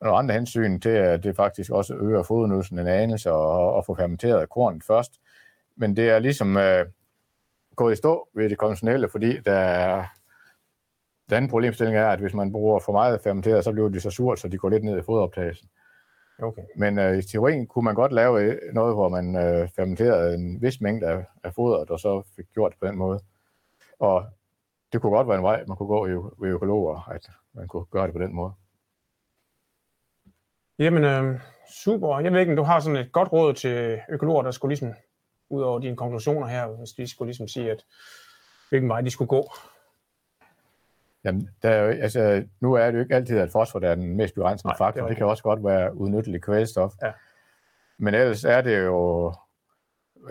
nogle 0.00 0.18
andre 0.18 0.34
hensyn 0.34 0.80
til, 0.80 0.88
at 0.88 1.22
det 1.22 1.36
faktisk 1.36 1.70
også 1.70 1.94
øger 1.94 2.22
fodernøsen 2.22 2.78
en 2.78 2.86
anelse 2.86 3.32
og, 3.32 3.74
og 3.74 3.84
få 3.86 3.94
fermenteret 3.94 4.48
korn 4.48 4.82
først. 4.82 5.20
Men 5.76 5.96
det 5.96 6.10
er 6.10 6.18
ligesom 6.18 6.56
øh, 6.56 6.86
gået 7.76 7.92
i 7.92 7.96
stå 7.96 8.28
ved 8.34 8.50
det 8.50 8.58
konventionelle, 8.58 9.08
fordi 9.08 9.40
der 9.40 9.52
er 9.52 10.04
den 11.28 11.36
anden 11.36 11.50
problemstilling 11.50 11.96
er, 11.96 12.08
at 12.08 12.20
hvis 12.20 12.34
man 12.34 12.52
bruger 12.52 12.80
for 12.80 12.92
meget 12.92 13.20
fermenteret, 13.20 13.64
så 13.64 13.72
bliver 13.72 13.88
det 13.88 14.02
så 14.02 14.10
surt, 14.10 14.40
så 14.40 14.48
de 14.48 14.58
går 14.58 14.68
lidt 14.68 14.84
ned 14.84 14.98
i 14.98 15.02
foderoptagelsen. 15.02 15.68
Okay. 16.42 16.62
Men 16.76 16.98
øh, 16.98 17.18
i 17.18 17.22
teorien 17.22 17.66
kunne 17.66 17.84
man 17.84 17.94
godt 17.94 18.12
lave 18.12 18.42
øh, 18.42 18.58
noget, 18.72 18.94
hvor 18.94 19.08
man 19.08 19.36
øh, 19.36 19.68
fermenterede 19.76 20.34
en 20.34 20.62
vis 20.62 20.80
mængde 20.80 21.06
af, 21.06 21.24
af 21.44 21.54
fodret, 21.54 21.90
og 21.90 22.00
så 22.00 22.22
fik 22.36 22.44
gjort 22.54 22.72
det 22.72 22.80
på 22.80 22.86
den 22.86 22.96
måde. 22.96 23.20
Og 23.98 24.24
det 24.92 25.00
kunne 25.00 25.16
godt 25.16 25.28
være 25.28 25.36
en 25.36 25.42
vej, 25.42 25.64
man 25.66 25.76
kunne 25.76 25.86
gå 25.86 26.06
i, 26.06 26.10
ved 26.10 26.48
økologer, 26.48 27.08
at 27.10 27.30
man 27.54 27.68
kunne 27.68 27.84
gøre 27.84 28.06
det 28.06 28.12
på 28.12 28.18
den 28.22 28.34
måde. 28.34 28.52
Jamen, 30.80 31.04
øh, 31.04 31.40
super. 31.70 32.20
Jeg 32.20 32.32
ved 32.32 32.40
ikke, 32.40 32.52
om 32.52 32.56
du 32.56 32.62
har 32.62 32.80
sådan 32.80 32.96
et 32.96 33.12
godt 33.12 33.32
råd 33.32 33.54
til 33.54 34.00
økologer, 34.08 34.42
der 34.42 34.50
skulle 34.50 34.70
ligesom, 34.70 34.94
ud 35.50 35.62
over 35.62 35.78
dine 35.78 35.96
konklusioner 35.96 36.46
her, 36.46 36.66
hvis 36.66 36.90
de 36.90 37.06
skulle 37.06 37.26
ligesom 37.26 37.48
sige, 37.48 37.70
at 37.70 37.84
hvilken 38.68 38.88
vej 38.88 39.00
de 39.00 39.10
skulle 39.10 39.28
gå. 39.28 39.52
Jamen, 41.24 41.50
der 41.62 41.70
er 41.70 41.82
jo, 41.82 41.90
altså, 41.90 42.44
nu 42.60 42.74
er 42.74 42.86
det 42.86 42.94
jo 42.94 43.02
ikke 43.02 43.14
altid, 43.14 43.38
at 43.38 43.50
fosfor 43.50 43.80
er 43.80 43.94
den 43.94 44.16
mest 44.16 44.34
begrænsende 44.34 44.74
faktor. 44.78 45.00
Det, 45.00 45.08
det 45.08 45.16
kan 45.16 45.26
også 45.26 45.42
godt 45.42 45.64
være 45.64 45.96
udnytteligt 45.96 46.44
kvælstof. 46.44 46.92
Ja. 47.02 47.12
Men 47.98 48.14
ellers 48.14 48.44
er 48.44 48.60
det 48.60 48.84
jo 48.84 49.34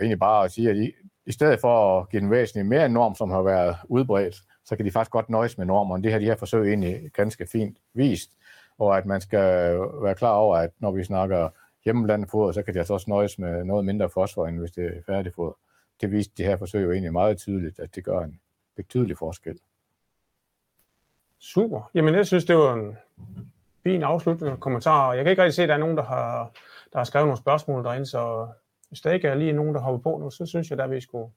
egentlig 0.00 0.18
bare 0.18 0.44
at 0.44 0.52
sige, 0.52 0.70
at 0.70 0.76
i, 0.76 0.92
i 1.26 1.32
stedet 1.32 1.60
for 1.60 2.00
at 2.00 2.08
give 2.08 2.20
den 2.20 2.30
væsentligt 2.30 2.68
mere 2.68 2.86
en 2.86 2.92
norm, 2.92 3.14
som 3.14 3.30
har 3.30 3.42
været 3.42 3.76
udbredt, 3.84 4.36
så 4.64 4.76
kan 4.76 4.84
de 4.84 4.90
faktisk 4.90 5.10
godt 5.10 5.30
nøjes 5.30 5.58
med 5.58 5.66
normerne. 5.66 6.02
Det 6.02 6.12
har 6.12 6.18
de 6.18 6.24
her 6.24 6.36
forsøg 6.36 6.68
egentlig 6.68 7.10
ganske 7.14 7.46
fint 7.46 7.78
vist 7.94 8.30
og 8.80 8.98
at 8.98 9.06
man 9.06 9.20
skal 9.20 9.74
øh, 9.74 10.02
være 10.04 10.14
klar 10.14 10.32
over, 10.32 10.56
at 10.56 10.70
når 10.78 10.90
vi 10.90 11.04
snakker 11.04 11.48
hjemmeblandet 11.84 12.30
foder, 12.30 12.52
så 12.52 12.62
kan 12.62 12.74
det 12.74 12.80
altså 12.80 12.94
også 12.94 13.10
nøjes 13.10 13.38
med 13.38 13.64
noget 13.64 13.84
mindre 13.84 14.10
fosfor, 14.10 14.46
end 14.46 14.58
hvis 14.58 14.70
det 14.70 14.86
er 14.86 15.02
færdigt 15.06 15.34
foder. 15.34 15.52
Det 16.00 16.10
viste 16.10 16.34
de 16.36 16.44
her 16.44 16.56
forsøg 16.56 16.84
jo 16.84 16.92
egentlig 16.92 17.12
meget 17.12 17.38
tydeligt, 17.38 17.78
at 17.78 17.94
det 17.94 18.04
gør 18.04 18.20
en 18.20 18.40
betydelig 18.76 19.18
forskel. 19.18 19.58
Super. 21.38 21.90
Jamen, 21.94 22.14
jeg 22.14 22.26
synes, 22.26 22.44
det 22.44 22.56
var 22.56 22.74
en 22.74 22.96
fin 23.82 24.02
afsluttende 24.02 24.56
kommentar. 24.56 25.12
Jeg 25.12 25.24
kan 25.24 25.30
ikke 25.30 25.42
rigtig 25.42 25.54
se, 25.54 25.62
at 25.62 25.68
der 25.68 25.74
er 25.74 25.78
nogen, 25.78 25.96
der 25.96 26.02
har, 26.02 26.50
der 26.92 26.98
har 26.98 27.04
skrevet 27.04 27.26
nogle 27.26 27.38
spørgsmål 27.38 27.84
derinde, 27.84 28.06
så 28.06 28.48
hvis 28.88 29.00
der 29.00 29.12
ikke 29.12 29.28
er 29.28 29.34
lige 29.34 29.52
nogen, 29.52 29.74
der 29.74 29.80
hopper 29.80 30.10
på 30.10 30.18
nu, 30.18 30.30
så 30.30 30.46
synes 30.46 30.70
jeg, 30.70 30.80
at 30.80 30.90
vi 30.90 31.00
skulle 31.00 31.32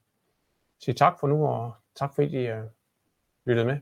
sige 0.78 0.94
tak 0.94 1.20
for 1.20 1.26
nu, 1.26 1.46
og 1.46 1.72
tak 1.96 2.14
fordi 2.14 2.44
I 2.44 2.52
uh, 2.52 2.58
lyttede 3.46 3.66
med. 3.66 3.78